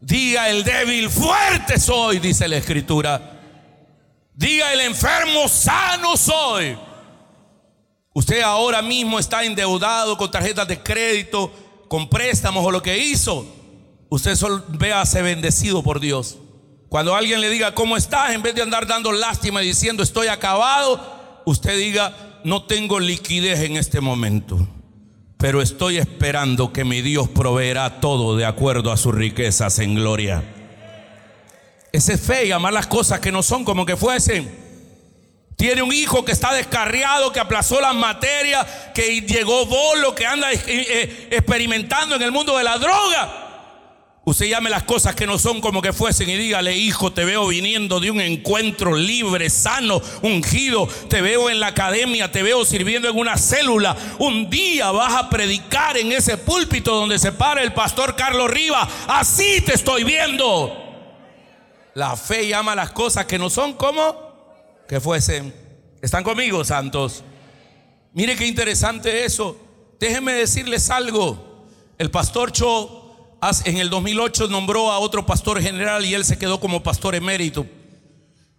Diga 0.00 0.48
el 0.48 0.64
débil, 0.64 1.10
fuerte 1.10 1.78
soy, 1.78 2.18
dice 2.18 2.46
la 2.48 2.56
escritura. 2.56 3.40
Diga 4.34 4.72
el 4.72 4.80
enfermo, 4.80 5.48
sano 5.48 6.16
soy. 6.16 6.76
Usted 8.14 8.40
ahora 8.42 8.82
mismo 8.82 9.18
está 9.18 9.44
endeudado 9.44 10.16
con 10.16 10.30
tarjetas 10.30 10.66
de 10.68 10.82
crédito, 10.82 11.52
con 11.88 12.08
préstamos 12.08 12.64
o 12.64 12.70
lo 12.70 12.82
que 12.82 12.98
hizo. 12.98 13.46
Usted 14.08 14.36
solo 14.36 14.64
véase 14.68 15.22
bendecido 15.22 15.82
por 15.82 16.00
Dios. 16.00 16.38
Cuando 16.88 17.14
alguien 17.14 17.40
le 17.40 17.50
diga 17.50 17.74
cómo 17.74 17.96
está, 17.96 18.32
en 18.32 18.42
vez 18.42 18.54
de 18.54 18.62
andar 18.62 18.86
dando 18.86 19.12
lástima 19.12 19.62
y 19.62 19.66
diciendo 19.66 20.02
estoy 20.02 20.28
acabado, 20.28 21.42
usted 21.44 21.76
diga 21.76 22.40
no 22.44 22.64
tengo 22.64 22.98
liquidez 22.98 23.60
en 23.60 23.76
este 23.76 24.00
momento, 24.00 24.66
pero 25.38 25.62
estoy 25.62 25.98
esperando 25.98 26.72
que 26.72 26.84
mi 26.84 27.00
Dios 27.00 27.28
proveerá 27.28 28.00
todo 28.00 28.36
de 28.36 28.44
acuerdo 28.44 28.90
a 28.90 28.96
sus 28.96 29.14
riquezas 29.14 29.78
en 29.78 29.94
gloria. 29.94 30.42
Ese 31.92 32.14
es 32.14 32.20
fe 32.20 32.46
y 32.46 32.52
amar 32.52 32.72
las 32.72 32.88
cosas 32.88 33.20
que 33.20 33.30
no 33.30 33.42
son 33.42 33.64
como 33.64 33.86
que 33.86 33.96
fuesen. 33.96 34.68
Tiene 35.56 35.82
un 35.82 35.92
hijo 35.92 36.24
que 36.24 36.32
está 36.32 36.52
descarriado, 36.52 37.32
que 37.32 37.40
aplazó 37.40 37.80
las 37.80 37.94
materias, 37.94 38.66
que 38.94 39.20
llegó 39.22 39.64
bolo, 39.66 40.14
que 40.14 40.26
anda 40.26 40.52
eh, 40.52 40.60
eh, 40.66 41.28
experimentando 41.30 42.16
en 42.16 42.22
el 42.22 42.32
mundo 42.32 42.56
de 42.56 42.64
la 42.64 42.78
droga. 42.78 43.47
Usted 44.28 44.44
llame 44.44 44.68
las 44.68 44.82
cosas 44.82 45.14
que 45.14 45.26
no 45.26 45.38
son 45.38 45.62
como 45.62 45.80
que 45.80 45.94
fuesen 45.94 46.28
y 46.28 46.36
dígale, 46.36 46.76
hijo, 46.76 47.10
te 47.10 47.24
veo 47.24 47.46
viniendo 47.46 47.98
de 47.98 48.10
un 48.10 48.20
encuentro 48.20 48.94
libre, 48.94 49.48
sano, 49.48 50.02
ungido. 50.20 50.86
Te 51.08 51.22
veo 51.22 51.48
en 51.48 51.60
la 51.60 51.68
academia, 51.68 52.30
te 52.30 52.42
veo 52.42 52.62
sirviendo 52.66 53.08
en 53.08 53.18
una 53.18 53.38
célula. 53.38 53.96
Un 54.18 54.50
día 54.50 54.90
vas 54.90 55.14
a 55.14 55.30
predicar 55.30 55.96
en 55.96 56.12
ese 56.12 56.36
púlpito 56.36 56.94
donde 56.94 57.18
se 57.18 57.32
para 57.32 57.62
el 57.62 57.72
pastor 57.72 58.16
Carlos 58.16 58.50
Riva. 58.50 58.86
Así 59.06 59.62
te 59.62 59.72
estoy 59.72 60.04
viendo. 60.04 60.76
La 61.94 62.14
fe 62.14 62.48
llama 62.48 62.74
las 62.74 62.90
cosas 62.90 63.24
que 63.24 63.38
no 63.38 63.48
son 63.48 63.72
como 63.72 64.84
que 64.86 65.00
fuesen. 65.00 65.54
¿Están 66.02 66.22
conmigo, 66.22 66.66
santos? 66.66 67.24
Mire 68.12 68.36
qué 68.36 68.46
interesante 68.46 69.24
eso. 69.24 69.56
Déjenme 69.98 70.34
decirles 70.34 70.90
algo. 70.90 71.66
El 71.96 72.10
pastor 72.10 72.52
Cho 72.52 72.97
en 73.64 73.76
el 73.78 73.90
2008 73.90 74.48
nombró 74.48 74.90
a 74.90 74.98
otro 74.98 75.24
pastor 75.24 75.60
general 75.60 76.04
y 76.04 76.14
él 76.14 76.24
se 76.24 76.38
quedó 76.38 76.58
como 76.60 76.82
pastor 76.82 77.14
emérito. 77.14 77.66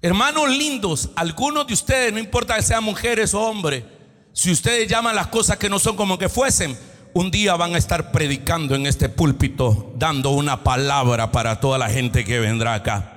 Hermanos 0.01 0.49
lindos, 0.49 1.09
algunos 1.15 1.67
de 1.67 1.73
ustedes, 1.73 2.13
no 2.13 2.19
importa 2.19 2.55
que 2.55 2.63
sean 2.63 2.83
mujeres 2.83 3.33
o 3.33 3.41
hombres, 3.41 3.83
si 4.31 4.51
ustedes 4.51 4.87
llaman 4.87 5.15
las 5.15 5.27
cosas 5.27 5.57
que 5.57 5.69
no 5.69 5.79
son 5.79 5.97
como 5.97 6.17
que 6.17 6.29
fuesen, 6.29 6.77
un 7.13 7.31
día 7.31 7.55
van 7.55 7.75
a 7.75 7.77
estar 7.77 8.11
predicando 8.11 8.75
en 8.75 8.85
este 8.85 9.09
púlpito, 9.09 9.91
dando 9.97 10.29
una 10.29 10.63
palabra 10.63 11.31
para 11.31 11.59
toda 11.59 11.77
la 11.77 11.89
gente 11.89 12.23
que 12.23 12.39
vendrá 12.39 12.75
acá. 12.75 13.15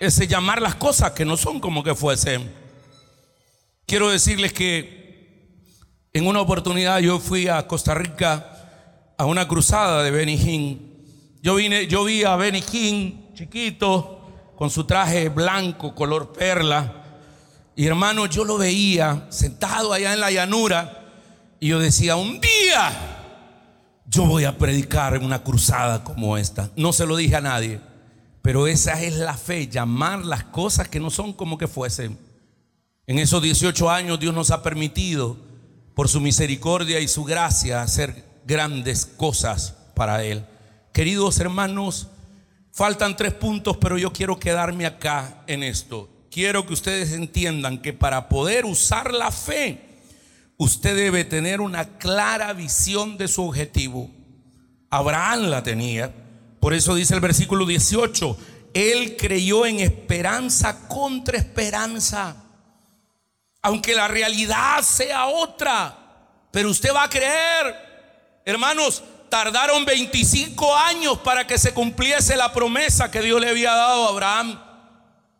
Ese 0.00 0.26
llamar 0.26 0.60
las 0.60 0.74
cosas 0.74 1.12
que 1.12 1.24
no 1.24 1.36
son 1.36 1.60
como 1.60 1.84
que 1.84 1.94
fuesen. 1.94 2.52
Quiero 3.86 4.08
decirles 4.08 4.52
que 4.52 5.04
en 6.12 6.26
una 6.26 6.40
oportunidad 6.40 6.98
yo 6.98 7.20
fui 7.20 7.46
a 7.46 7.66
Costa 7.68 7.94
Rica 7.94 8.53
a 9.16 9.24
una 9.26 9.46
cruzada 9.46 10.02
de 10.02 10.10
Benny 10.10 10.36
Hinn. 10.36 11.38
Yo, 11.42 11.56
vine, 11.56 11.86
yo 11.86 12.04
vi 12.04 12.24
a 12.24 12.36
Benny 12.36 12.62
Hinn 12.72 13.32
chiquito, 13.34 14.20
con 14.56 14.70
su 14.70 14.84
traje 14.84 15.28
blanco, 15.28 15.94
color 15.94 16.32
perla. 16.32 17.02
Y 17.76 17.86
hermano, 17.86 18.26
yo 18.26 18.44
lo 18.44 18.56
veía 18.56 19.26
sentado 19.30 19.92
allá 19.92 20.12
en 20.12 20.20
la 20.20 20.30
llanura. 20.30 21.00
Y 21.60 21.68
yo 21.68 21.78
decía, 21.78 22.16
un 22.16 22.40
día 22.40 23.14
yo 24.06 24.26
voy 24.26 24.44
a 24.44 24.56
predicar 24.56 25.16
en 25.16 25.24
una 25.24 25.42
cruzada 25.42 26.04
como 26.04 26.36
esta. 26.36 26.70
No 26.76 26.92
se 26.92 27.06
lo 27.06 27.16
dije 27.16 27.36
a 27.36 27.40
nadie. 27.40 27.80
Pero 28.42 28.66
esa 28.66 29.02
es 29.02 29.14
la 29.14 29.34
fe, 29.34 29.68
llamar 29.68 30.24
las 30.24 30.44
cosas 30.44 30.88
que 30.88 31.00
no 31.00 31.10
son 31.10 31.32
como 31.32 31.56
que 31.56 31.66
fuesen. 31.66 32.18
En 33.06 33.18
esos 33.18 33.42
18 33.42 33.90
años 33.90 34.20
Dios 34.20 34.34
nos 34.34 34.50
ha 34.50 34.62
permitido, 34.62 35.36
por 35.94 36.08
su 36.08 36.20
misericordia 36.20 37.00
y 37.00 37.08
su 37.08 37.24
gracia, 37.24 37.82
hacer 37.82 38.33
grandes 38.46 39.06
cosas 39.06 39.74
para 39.94 40.24
Él. 40.24 40.44
Queridos 40.92 41.38
hermanos, 41.40 42.08
faltan 42.72 43.16
tres 43.16 43.34
puntos, 43.34 43.76
pero 43.78 43.98
yo 43.98 44.12
quiero 44.12 44.38
quedarme 44.38 44.86
acá 44.86 45.42
en 45.46 45.62
esto. 45.62 46.08
Quiero 46.30 46.66
que 46.66 46.72
ustedes 46.72 47.12
entiendan 47.12 47.78
que 47.78 47.92
para 47.92 48.28
poder 48.28 48.64
usar 48.64 49.12
la 49.12 49.30
fe, 49.30 49.80
usted 50.56 50.96
debe 50.96 51.24
tener 51.24 51.60
una 51.60 51.98
clara 51.98 52.52
visión 52.52 53.16
de 53.16 53.28
su 53.28 53.44
objetivo. 53.46 54.10
Abraham 54.90 55.44
la 55.50 55.62
tenía. 55.62 56.12
Por 56.60 56.74
eso 56.74 56.94
dice 56.94 57.14
el 57.14 57.20
versículo 57.20 57.66
18, 57.66 58.36
él 58.72 59.16
creyó 59.16 59.66
en 59.66 59.80
esperanza 59.80 60.88
contra 60.88 61.38
esperanza. 61.38 62.36
Aunque 63.62 63.94
la 63.94 64.08
realidad 64.08 64.82
sea 64.82 65.26
otra, 65.26 65.96
pero 66.50 66.70
usted 66.70 66.94
va 66.94 67.04
a 67.04 67.10
creer 67.10 67.83
Hermanos, 68.44 69.02
tardaron 69.30 69.84
25 69.84 70.76
años 70.76 71.18
para 71.18 71.46
que 71.46 71.58
se 71.58 71.72
cumpliese 71.72 72.36
la 72.36 72.52
promesa 72.52 73.10
que 73.10 73.22
Dios 73.22 73.40
le 73.40 73.48
había 73.48 73.72
dado 73.72 74.06
a 74.06 74.08
Abraham. 74.10 74.60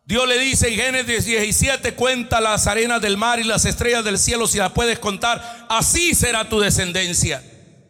Dios 0.05 0.27
le 0.27 0.37
dice 0.37 0.69
en 0.69 0.75
Génesis 0.75 1.25
17, 1.25 1.93
cuenta 1.93 2.41
las 2.41 2.67
arenas 2.67 3.01
del 3.01 3.17
mar 3.17 3.39
y 3.39 3.43
las 3.43 3.65
estrellas 3.65 4.03
del 4.03 4.19
cielo 4.19 4.47
si 4.47 4.57
las 4.57 4.71
puedes 4.71 4.99
contar, 4.99 5.65
así 5.69 6.13
será 6.13 6.47
tu 6.47 6.59
descendencia. 6.59 7.43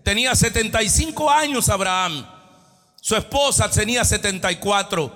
Tenía 0.03 0.35
75 0.35 1.29
años 1.31 1.69
Abraham, 1.69 2.25
su 3.01 3.15
esposa 3.15 3.69
tenía 3.69 4.05
74, 4.05 5.13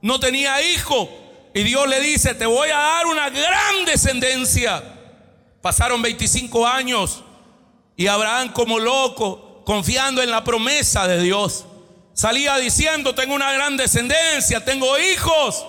no 0.00 0.20
tenía 0.20 0.62
hijo 0.62 1.50
y 1.54 1.62
Dios 1.64 1.88
le 1.88 2.00
dice, 2.00 2.34
te 2.34 2.46
voy 2.46 2.68
a 2.70 2.78
dar 2.78 3.06
una 3.06 3.28
gran 3.28 3.84
descendencia. 3.84 4.82
Pasaron 5.60 6.00
25 6.00 6.66
años 6.66 7.24
y 7.98 8.06
Abraham 8.06 8.52
como 8.52 8.78
loco, 8.78 9.62
confiando 9.66 10.22
en 10.22 10.30
la 10.30 10.44
promesa 10.44 11.08
de 11.08 11.20
Dios, 11.20 11.64
salía 12.14 12.56
diciendo, 12.56 13.12
tengo 13.12 13.34
una 13.34 13.50
gran 13.50 13.76
descendencia, 13.76 14.64
tengo 14.64 14.96
hijos. 14.96 15.66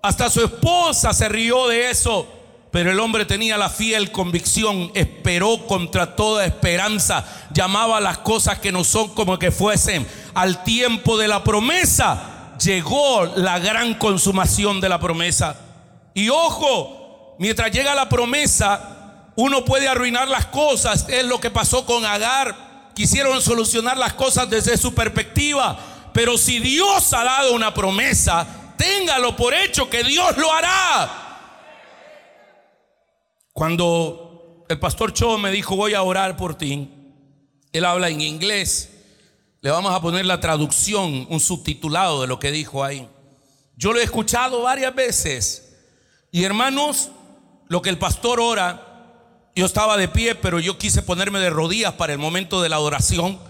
Hasta 0.00 0.30
su 0.30 0.44
esposa 0.44 1.12
se 1.12 1.28
rió 1.28 1.66
de 1.66 1.90
eso. 1.90 2.28
Pero 2.70 2.92
el 2.92 3.00
hombre 3.00 3.24
tenía 3.24 3.56
la 3.56 3.70
fiel 3.70 4.12
convicción, 4.12 4.92
esperó 4.94 5.66
contra 5.66 6.14
toda 6.14 6.44
esperanza, 6.44 7.24
llamaba 7.52 7.98
las 7.98 8.18
cosas 8.18 8.60
que 8.60 8.70
no 8.70 8.84
son 8.84 9.08
como 9.14 9.36
que 9.36 9.50
fuesen. 9.50 10.06
Al 10.34 10.62
tiempo 10.62 11.18
de 11.18 11.26
la 11.26 11.42
promesa 11.42 12.54
llegó 12.62 13.24
la 13.34 13.58
gran 13.58 13.94
consumación 13.94 14.80
de 14.80 14.90
la 14.90 15.00
promesa. 15.00 15.56
Y 16.14 16.28
ojo, 16.28 17.34
mientras 17.40 17.72
llega 17.72 17.96
la 17.96 18.08
promesa, 18.08 18.97
uno 19.40 19.64
puede 19.64 19.86
arruinar 19.86 20.26
las 20.26 20.46
cosas, 20.46 21.06
es 21.08 21.24
lo 21.24 21.38
que 21.38 21.48
pasó 21.48 21.86
con 21.86 22.04
Agar. 22.04 22.90
Quisieron 22.92 23.40
solucionar 23.40 23.96
las 23.96 24.14
cosas 24.14 24.50
desde 24.50 24.76
su 24.76 24.92
perspectiva, 24.92 25.78
pero 26.12 26.36
si 26.36 26.58
Dios 26.58 27.12
ha 27.12 27.22
dado 27.22 27.52
una 27.52 27.72
promesa, 27.72 28.44
téngalo 28.76 29.36
por 29.36 29.54
hecho 29.54 29.88
que 29.88 30.02
Dios 30.02 30.36
lo 30.38 30.52
hará. 30.52 31.08
Cuando 33.52 34.64
el 34.68 34.80
pastor 34.80 35.12
Cho 35.12 35.38
me 35.38 35.52
dijo, 35.52 35.76
voy 35.76 35.94
a 35.94 36.02
orar 36.02 36.36
por 36.36 36.56
ti, 36.56 36.90
él 37.72 37.84
habla 37.84 38.08
en 38.08 38.20
inglés. 38.20 38.90
Le 39.60 39.70
vamos 39.70 39.94
a 39.94 40.00
poner 40.00 40.26
la 40.26 40.40
traducción, 40.40 41.28
un 41.30 41.38
subtitulado 41.38 42.22
de 42.22 42.26
lo 42.26 42.40
que 42.40 42.50
dijo 42.50 42.82
ahí. 42.82 43.08
Yo 43.76 43.92
lo 43.92 44.00
he 44.00 44.02
escuchado 44.02 44.62
varias 44.62 44.92
veces. 44.96 45.76
Y 46.32 46.42
hermanos, 46.42 47.10
lo 47.68 47.80
que 47.82 47.90
el 47.90 47.98
pastor 47.98 48.40
ora, 48.40 48.87
yo 49.58 49.66
estaba 49.66 49.96
de 49.96 50.06
pie, 50.06 50.36
pero 50.36 50.60
yo 50.60 50.78
quise 50.78 51.02
ponerme 51.02 51.40
de 51.40 51.50
rodillas 51.50 51.94
para 51.94 52.12
el 52.12 52.18
momento 52.20 52.62
de 52.62 52.68
la 52.68 52.76
adoración. 52.76 53.40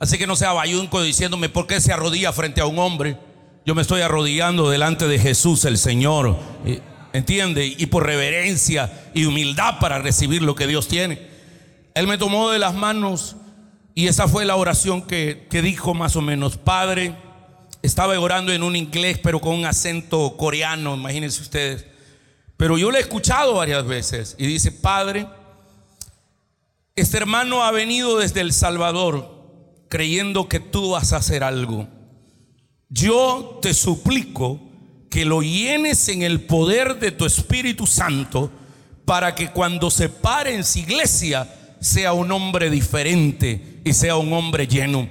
Así 0.00 0.18
que 0.18 0.26
no 0.26 0.34
sea 0.34 0.52
bayunco 0.52 1.00
diciéndome 1.00 1.48
por 1.48 1.68
qué 1.68 1.80
se 1.80 1.92
arrodilla 1.92 2.32
frente 2.32 2.60
a 2.60 2.66
un 2.66 2.80
hombre. 2.80 3.16
Yo 3.64 3.76
me 3.76 3.82
estoy 3.82 4.00
arrodillando 4.00 4.68
delante 4.68 5.06
de 5.06 5.20
Jesús 5.20 5.64
el 5.64 5.78
Señor. 5.78 6.36
¿Entiende? 7.12 7.64
Y 7.64 7.86
por 7.86 8.04
reverencia 8.04 9.10
y 9.14 9.24
humildad 9.26 9.78
para 9.78 10.00
recibir 10.00 10.42
lo 10.42 10.56
que 10.56 10.66
Dios 10.66 10.88
tiene. 10.88 11.28
Él 11.94 12.08
me 12.08 12.18
tomó 12.18 12.50
de 12.50 12.58
las 12.58 12.74
manos 12.74 13.36
y 13.94 14.08
esa 14.08 14.26
fue 14.26 14.44
la 14.44 14.56
oración 14.56 15.02
que, 15.02 15.46
que 15.48 15.62
dijo 15.62 15.94
más 15.94 16.16
o 16.16 16.22
menos, 16.22 16.56
Padre, 16.56 17.14
estaba 17.82 18.18
orando 18.18 18.52
en 18.52 18.64
un 18.64 18.74
inglés, 18.74 19.20
pero 19.22 19.40
con 19.40 19.54
un 19.54 19.64
acento 19.64 20.36
coreano, 20.36 20.96
imagínense 20.96 21.40
ustedes. 21.40 21.86
Pero 22.56 22.78
yo 22.78 22.90
lo 22.90 22.96
he 22.96 23.00
escuchado 23.00 23.54
varias 23.54 23.86
veces 23.86 24.34
y 24.38 24.46
dice, 24.46 24.72
Padre, 24.72 25.28
este 26.94 27.16
hermano 27.16 27.62
ha 27.64 27.70
venido 27.70 28.18
desde 28.18 28.40
El 28.40 28.52
Salvador 28.52 29.42
creyendo 29.88 30.48
que 30.48 30.60
tú 30.60 30.90
vas 30.90 31.12
a 31.12 31.18
hacer 31.18 31.44
algo. 31.44 31.88
Yo 32.88 33.58
te 33.62 33.74
suplico 33.74 34.60
que 35.10 35.24
lo 35.24 35.42
llenes 35.42 36.08
en 36.08 36.22
el 36.22 36.42
poder 36.42 36.98
de 36.98 37.10
tu 37.10 37.26
Espíritu 37.26 37.86
Santo 37.86 38.50
para 39.04 39.34
que 39.34 39.50
cuando 39.50 39.90
se 39.90 40.08
pare 40.08 40.54
en 40.54 40.64
su 40.64 40.78
iglesia 40.78 41.76
sea 41.80 42.12
un 42.12 42.30
hombre 42.32 42.70
diferente 42.70 43.80
y 43.84 43.92
sea 43.92 44.16
un 44.16 44.32
hombre 44.32 44.66
lleno. 44.66 45.08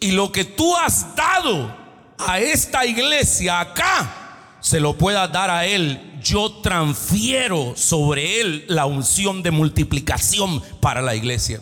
Y 0.00 0.12
lo 0.12 0.32
que 0.32 0.44
tú 0.44 0.76
has 0.76 1.14
dado 1.14 1.74
a 2.18 2.40
esta 2.40 2.86
iglesia 2.86 3.60
acá, 3.60 4.21
se 4.62 4.80
lo 4.80 4.96
pueda 4.96 5.28
dar 5.28 5.50
a 5.50 5.66
él. 5.66 6.00
Yo 6.22 6.60
transfiero 6.62 7.74
sobre 7.76 8.40
él 8.40 8.64
la 8.68 8.86
unción 8.86 9.42
de 9.42 9.50
multiplicación 9.50 10.62
para 10.80 11.02
la 11.02 11.14
iglesia. 11.14 11.60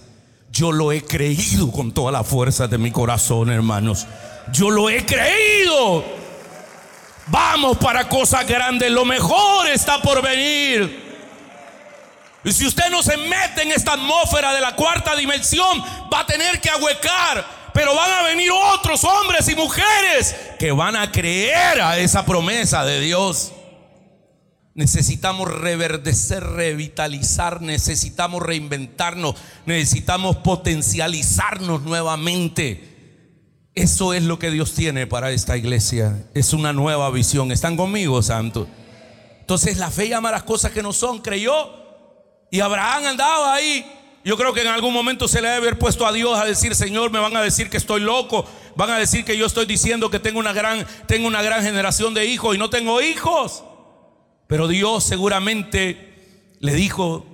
Yo 0.52 0.70
lo 0.70 0.92
he 0.92 1.02
creído 1.02 1.72
con 1.72 1.92
toda 1.92 2.12
la 2.12 2.22
fuerza 2.22 2.68
de 2.68 2.76
mi 2.76 2.90
corazón, 2.90 3.50
hermanos. 3.50 4.06
Yo 4.52 4.70
lo 4.70 4.90
he 4.90 5.04
creído. 5.06 6.04
Vamos 7.28 7.78
para 7.78 8.08
cosas 8.08 8.46
grandes. 8.46 8.90
Lo 8.90 9.04
mejor 9.04 9.66
está 9.68 10.02
por 10.02 10.20
venir. 10.22 11.08
Y 12.44 12.52
si 12.52 12.66
usted 12.66 12.90
no 12.90 13.02
se 13.02 13.16
mete 13.16 13.62
en 13.62 13.72
esta 13.72 13.94
atmósfera 13.94 14.52
de 14.52 14.60
la 14.60 14.76
cuarta 14.76 15.16
dimensión, 15.16 15.82
va 16.12 16.20
a 16.20 16.26
tener 16.26 16.60
que 16.60 16.68
ahuecar. 16.68 17.59
Pero 17.72 17.94
van 17.94 18.10
a 18.10 18.22
venir 18.22 18.50
otros 18.74 19.04
hombres 19.04 19.48
y 19.48 19.54
mujeres 19.54 20.36
que 20.58 20.72
van 20.72 20.96
a 20.96 21.10
creer 21.10 21.80
a 21.80 21.98
esa 21.98 22.24
promesa 22.24 22.84
de 22.84 23.00
Dios. 23.00 23.52
Necesitamos 24.74 25.52
reverdecer, 25.52 26.42
revitalizar, 26.42 27.60
necesitamos 27.60 28.42
reinventarnos, 28.42 29.34
necesitamos 29.66 30.36
potencializarnos 30.36 31.82
nuevamente. 31.82 32.90
Eso 33.74 34.14
es 34.14 34.22
lo 34.22 34.38
que 34.38 34.50
Dios 34.50 34.74
tiene 34.74 35.06
para 35.06 35.30
esta 35.30 35.56
iglesia. 35.56 36.24
Es 36.34 36.52
una 36.52 36.72
nueva 36.72 37.10
visión. 37.10 37.52
¿Están 37.52 37.76
conmigo, 37.76 38.22
santo? 38.22 38.68
Entonces 39.40 39.76
la 39.78 39.90
fe 39.90 40.08
llama 40.08 40.28
a 40.28 40.32
las 40.32 40.42
cosas 40.44 40.72
que 40.72 40.82
no 40.82 40.92
son. 40.92 41.20
Creyó 41.20 41.52
y 42.50 42.60
Abraham 42.60 43.06
andaba 43.06 43.54
ahí. 43.54 43.84
Yo 44.22 44.36
creo 44.36 44.52
que 44.52 44.60
en 44.60 44.68
algún 44.68 44.92
momento 44.92 45.28
se 45.28 45.40
le 45.40 45.48
debe 45.48 45.58
haber 45.58 45.78
puesto 45.78 46.06
a 46.06 46.12
Dios 46.12 46.38
a 46.38 46.44
decir, 46.44 46.74
Señor, 46.74 47.10
me 47.10 47.18
van 47.18 47.34
a 47.36 47.42
decir 47.42 47.70
que 47.70 47.78
estoy 47.78 48.02
loco, 48.02 48.44
van 48.76 48.90
a 48.90 48.98
decir 48.98 49.24
que 49.24 49.36
yo 49.36 49.46
estoy 49.46 49.64
diciendo 49.64 50.10
que 50.10 50.18
tengo 50.18 50.38
una 50.38 50.52
gran, 50.52 50.86
tengo 51.06 51.26
una 51.26 51.40
gran 51.40 51.62
generación 51.62 52.12
de 52.12 52.26
hijos 52.26 52.54
y 52.54 52.58
no 52.58 52.68
tengo 52.68 53.00
hijos. 53.00 53.64
Pero 54.46 54.68
Dios 54.68 55.04
seguramente 55.04 56.54
le 56.58 56.74
dijo, 56.74 57.24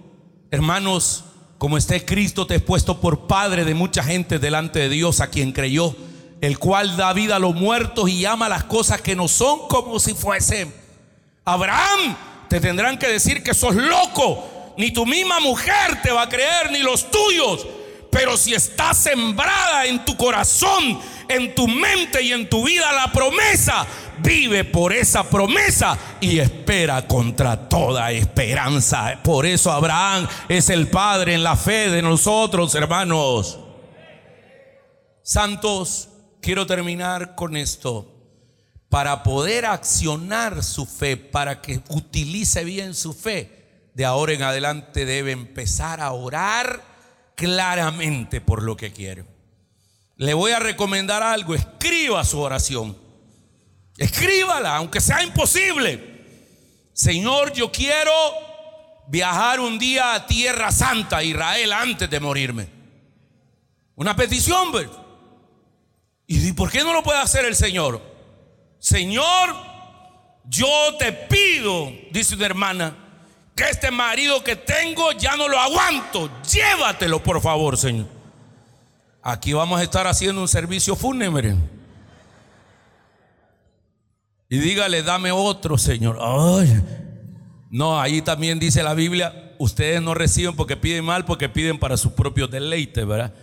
hermanos, 0.53 1.25
como 1.59 1.77
está 1.77 1.99
Cristo, 1.99 2.47
te 2.47 2.57
he 2.57 2.61
puesto 2.61 3.01
por 3.01 3.27
padre 3.27 3.65
de 3.65 3.75
mucha 3.75 4.05
gente 4.05 4.39
delante 4.39 4.79
de 4.79 4.89
Dios 4.89 5.21
a 5.21 5.31
quien 5.31 5.53
creyó, 5.53 5.97
el 6.41 6.59
cual 6.59 6.97
da 6.97 7.13
vida 7.13 7.37
a 7.37 7.41
los 7.41 7.55
muertos 7.55 8.09
y 8.09 8.21
llama 8.21 8.49
las 8.49 8.65
cosas 8.65 9.01
que 9.01 9.17
no 9.17 9.27
son 9.27 9.67
como 9.69 9.99
si 9.99 10.15
fuesen. 10.15 10.73
Abraham, 11.45 12.17
te 12.49 12.61
tendrán 12.61 12.99
que 12.99 13.09
decir 13.09 13.43
que 13.43 13.55
sos 13.55 13.75
loco, 13.75 14.47
ni 14.77 14.91
tu 14.91 15.07
misma 15.07 15.41
mujer 15.41 16.01
te 16.03 16.11
va 16.11 16.23
a 16.23 16.29
creer, 16.29 16.71
ni 16.71 16.81
los 16.81 17.11
tuyos. 17.11 17.67
Pero 18.11 18.37
si 18.37 18.55
está 18.55 18.95
sembrada 18.95 19.87
en 19.87 20.05
tu 20.05 20.17
corazón, 20.17 21.01
en 21.29 21.55
tu 21.55 21.67
mente 21.69 22.23
y 22.23 22.33
en 22.33 22.49
tu 22.49 22.65
vida 22.65 22.93
la 22.93 23.13
promesa, 23.13 23.87
vive 24.19 24.65
por 24.65 24.93
esa 24.93 25.29
promesa 25.29 25.99
y 26.21 26.39
espera 26.39 27.07
contra 27.07 27.69
toda 27.69 28.13
esperanza. 28.13 29.19
Por 29.23 29.45
eso 29.45 29.71
Abraham 29.71 30.27
es 30.49 30.71
el 30.71 30.89
Padre 30.89 31.35
en 31.35 31.43
la 31.43 31.57
fe 31.57 31.91
de 31.91 32.03
nosotros, 32.03 32.75
hermanos. 32.75 33.59
Santos, 35.23 36.09
quiero 36.41 36.67
terminar 36.67 37.35
con 37.35 37.57
esto. 37.57 38.13
Para 38.89 39.25
poder 39.25 39.67
accionar 39.67 40.63
su 40.63 40.87
fe, 40.87 41.17
para 41.17 41.61
que 41.61 41.81
utilice 41.89 42.65
bien 42.65 42.95
su 42.95 43.13
fe, 43.13 43.66
de 43.97 44.05
ahora 44.05 44.35
en 44.35 44.43
adelante 44.43 45.07
debe 45.07 45.33
empezar 45.33 46.03
a 46.03 46.13
orar 46.13 46.83
claramente 47.35 48.43
por 48.43 48.63
lo 48.63 48.77
que 48.77 48.93
quiere. 48.93 49.25
Le 50.17 50.35
voy 50.35 50.53
a 50.53 50.59
recomendar 50.59 51.23
algo, 51.23 51.55
escriba 51.55 52.23
su 52.23 52.39
oración. 52.39 52.95
Escríbala, 53.97 54.77
aunque 54.77 55.01
sea 55.01 55.23
imposible. 55.23 56.27
Señor, 56.93 57.55
yo 57.55 57.73
quiero 57.73 58.13
viajar 59.09 59.61
un 59.61 59.79
día 59.79 60.13
a 60.13 60.27
Tierra 60.27 60.71
Santa, 60.71 61.23
Israel, 61.23 61.73
antes 61.73 62.11
de 62.11 62.21
morirme. 62.21 62.69
Una 63.95 64.15
petición, 64.15 64.73
¿ver? 64.73 64.91
¿Y 66.27 66.53
por 66.53 66.71
qué 66.71 66.85
no 66.85 66.93
lo 66.93 67.03
puede 67.03 67.21
hacer 67.21 67.47
el 67.47 67.57
Señor? 67.57 68.03
Señor, 68.79 69.57
yo 70.45 70.69
te 70.99 71.13
pido, 71.13 71.91
dice 72.11 72.35
una 72.35 72.45
hermana, 72.45 73.06
que 73.57 73.65
este 73.65 73.91
marido 73.91 74.45
que 74.45 74.55
tengo 74.55 75.13
ya 75.13 75.35
no 75.35 75.49
lo 75.49 75.59
aguanto. 75.59 76.31
Llévatelo, 76.53 77.23
por 77.23 77.41
favor, 77.41 77.79
Señor. 77.79 78.07
Aquí 79.23 79.55
vamos 79.55 79.81
a 79.81 79.83
estar 79.83 80.07
haciendo 80.07 80.43
un 80.43 80.47
servicio 80.47 80.95
fúnebre. 80.95 81.57
Y 84.51 84.59
dígale, 84.59 85.03
dame 85.03 85.33
otro, 85.33 85.79
Señor. 85.79 86.19
Ay. 86.21 86.83
No, 87.71 87.99
ahí 87.99 88.21
también 88.21 88.59
dice 88.59 88.83
la 88.83 88.93
Biblia, 88.93 89.55
ustedes 89.59 90.03
no 90.03 90.13
reciben 90.13 90.55
porque 90.55 90.77
piden 90.77 91.05
mal, 91.05 91.25
porque 91.25 91.49
piden 91.49 91.79
para 91.79 91.97
sus 91.97 92.13
propios 92.13 92.51
deleites, 92.51 93.07
¿verdad? 93.07 93.35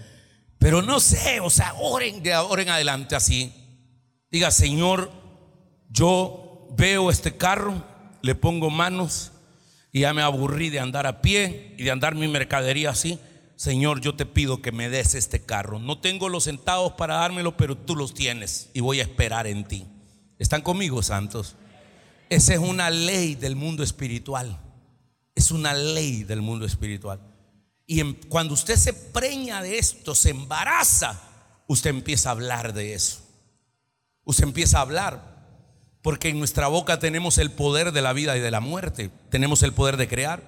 Pero 0.60 0.84
no 0.84 0.99
sé, 0.99 1.39
o 1.41 1.49
sea, 1.49 1.73
oren 1.80 2.21
de 2.21 2.34
ahora 2.34 2.62
en 2.62 2.69
adelante 2.69 3.15
así. 3.15 3.52
Diga, 4.32 4.52
Señor, 4.52 5.12
yo 5.89 6.67
veo 6.78 7.10
este 7.10 7.36
carro, 7.36 7.84
le 8.21 8.36
pongo 8.36 8.69
manos 8.69 9.32
y 9.93 10.01
ya 10.01 10.13
me 10.13 10.23
aburrí 10.23 10.71
de 10.71 10.79
andar 10.79 11.06
a 11.06 11.21
pie 11.21 11.75
y 11.77 11.84
de 11.84 11.91
andar 11.91 12.15
mi 12.15 12.27
mercadería 12.27 12.89
así. 12.89 13.19
Señor, 13.56 14.01
yo 14.01 14.15
te 14.15 14.25
pido 14.25 14.60
que 14.60 14.71
me 14.71 14.89
des 14.89 15.13
este 15.13 15.45
carro. 15.45 15.77
No 15.77 15.99
tengo 15.99 16.29
los 16.29 16.45
centavos 16.45 16.93
para 16.93 17.17
dármelo, 17.17 17.56
pero 17.56 17.77
tú 17.77 17.95
los 17.95 18.15
tienes 18.15 18.71
y 18.73 18.82
voy 18.82 18.99
a 18.99 19.03
esperar 19.03 19.45
en 19.45 19.65
ti. 19.65 19.86
¿Están 20.39 20.63
conmigo, 20.63 21.03
santos? 21.03 21.56
Esa 22.27 22.56
es 22.56 22.60
una 22.60 22.89
ley 22.89 23.36
del 23.36 23.56
mundo 23.56 23.84
espiritual. 23.84 24.60
Es 25.36 25.51
una 25.51 25.75
ley 25.75 26.23
del 26.23 26.41
mundo 26.41 26.65
espiritual. 26.65 27.19
Y 27.86 28.01
cuando 28.29 28.56
usted 28.56 28.77
se 28.77 28.93
preña 28.93 29.62
de 29.62 29.77
esto, 29.77 30.15
se 30.15 30.32
embaraza, 30.32 31.21
usted 31.67 31.91
empieza 31.91 32.29
a 32.29 32.32
hablar 32.32 32.73
de 32.73 32.95
eso. 32.95 33.21
Usted 34.23 34.45
empieza 34.45 34.79
a 34.79 34.82
hablar. 34.82 35.32
Porque 36.03 36.29
en 36.29 36.37
nuestra 36.37 36.67
boca 36.67 36.99
tenemos 36.99 37.37
el 37.37 37.49
poder 37.49 37.93
de 37.93 38.01
la 38.01 38.11
vida 38.11 38.35
y 38.35 38.41
de 38.41 38.51
la 38.51 38.59
muerte. 38.59 39.09
Tenemos 39.29 39.63
el 39.63 39.71
poder 39.71 39.95
de 39.95 40.09
crear. 40.09 40.43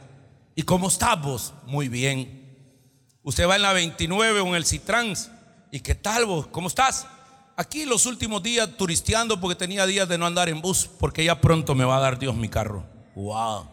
¿Y 0.53 0.63
cómo 0.63 0.89
estamos? 0.89 1.53
Muy 1.65 1.87
bien. 1.87 2.45
Usted 3.23 3.47
va 3.47 3.55
en 3.55 3.61
la 3.61 3.71
29 3.71 4.41
o 4.41 4.47
en 4.47 4.55
el 4.55 4.65
Citrans. 4.65 5.31
¿Y 5.71 5.79
qué 5.79 5.95
tal 5.95 6.25
vos? 6.25 6.47
¿Cómo 6.47 6.67
estás? 6.67 7.07
Aquí 7.55 7.85
los 7.85 8.05
últimos 8.05 8.43
días 8.43 8.69
turisteando 8.77 9.39
porque 9.39 9.55
tenía 9.55 9.85
días 9.85 10.09
de 10.09 10.17
no 10.17 10.25
andar 10.25 10.49
en 10.49 10.61
bus. 10.61 10.89
Porque 10.99 11.23
ya 11.23 11.39
pronto 11.39 11.73
me 11.73 11.85
va 11.85 11.97
a 11.97 12.01
dar 12.01 12.19
Dios 12.19 12.35
mi 12.35 12.49
carro. 12.49 12.85
Wow. 13.15 13.69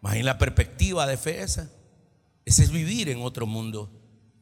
Imagina 0.00 0.24
la 0.24 0.38
perspectiva 0.38 1.06
de 1.06 1.18
fe 1.18 1.42
esa. 1.42 1.70
Ese 2.46 2.64
es 2.64 2.70
vivir 2.70 3.10
en 3.10 3.20
otro 3.20 3.46
mundo. 3.46 3.90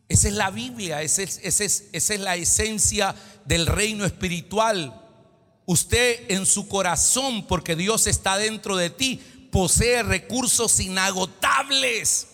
Esa 0.09 0.29
es 0.29 0.35
la 0.35 0.53
Biblia. 0.53 1.03
Esa 1.03 1.23
es, 1.23 1.41
esa 1.43 1.65
es, 1.65 1.89
esa 1.93 2.15
es 2.15 2.21
la 2.21 2.37
esencia 2.37 3.17
del 3.45 3.67
reino 3.67 4.05
espiritual. 4.05 5.08
Usted 5.71 6.31
en 6.31 6.47
su 6.47 6.67
corazón, 6.67 7.47
porque 7.47 7.77
Dios 7.77 8.07
está 8.07 8.39
dentro 8.39 8.75
de 8.75 8.89
ti, 8.89 9.21
posee 9.53 10.03
recursos 10.03 10.81
inagotables. 10.81 12.29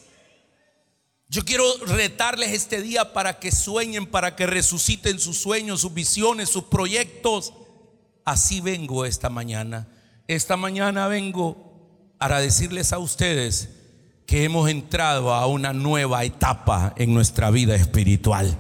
Yo 1.28 1.45
quiero 1.45 1.64
retarles 1.85 2.53
este 2.53 2.80
día 2.80 3.12
para 3.12 3.41
que 3.41 3.51
sueñen, 3.51 4.07
para 4.07 4.37
que 4.37 4.47
resuciten 4.47 5.18
sus 5.18 5.37
sueños, 5.37 5.80
sus 5.80 5.93
visiones, 5.93 6.49
sus 6.49 6.62
proyectos. 6.62 7.53
Así 8.24 8.61
vengo 8.61 9.05
esta 9.05 9.30
mañana. 9.30 9.89
Esta 10.28 10.57
mañana 10.57 11.09
vengo 11.09 12.14
para 12.18 12.39
decirles 12.39 12.93
a 12.93 12.99
ustedes 12.99 13.68
que 14.26 14.45
hemos 14.45 14.70
entrado 14.70 15.35
a 15.35 15.49
una 15.49 15.72
nueva 15.72 16.22
etapa 16.22 16.95
en 16.97 17.12
nuestra 17.12 17.51
vida 17.51 17.74
espiritual. 17.74 18.57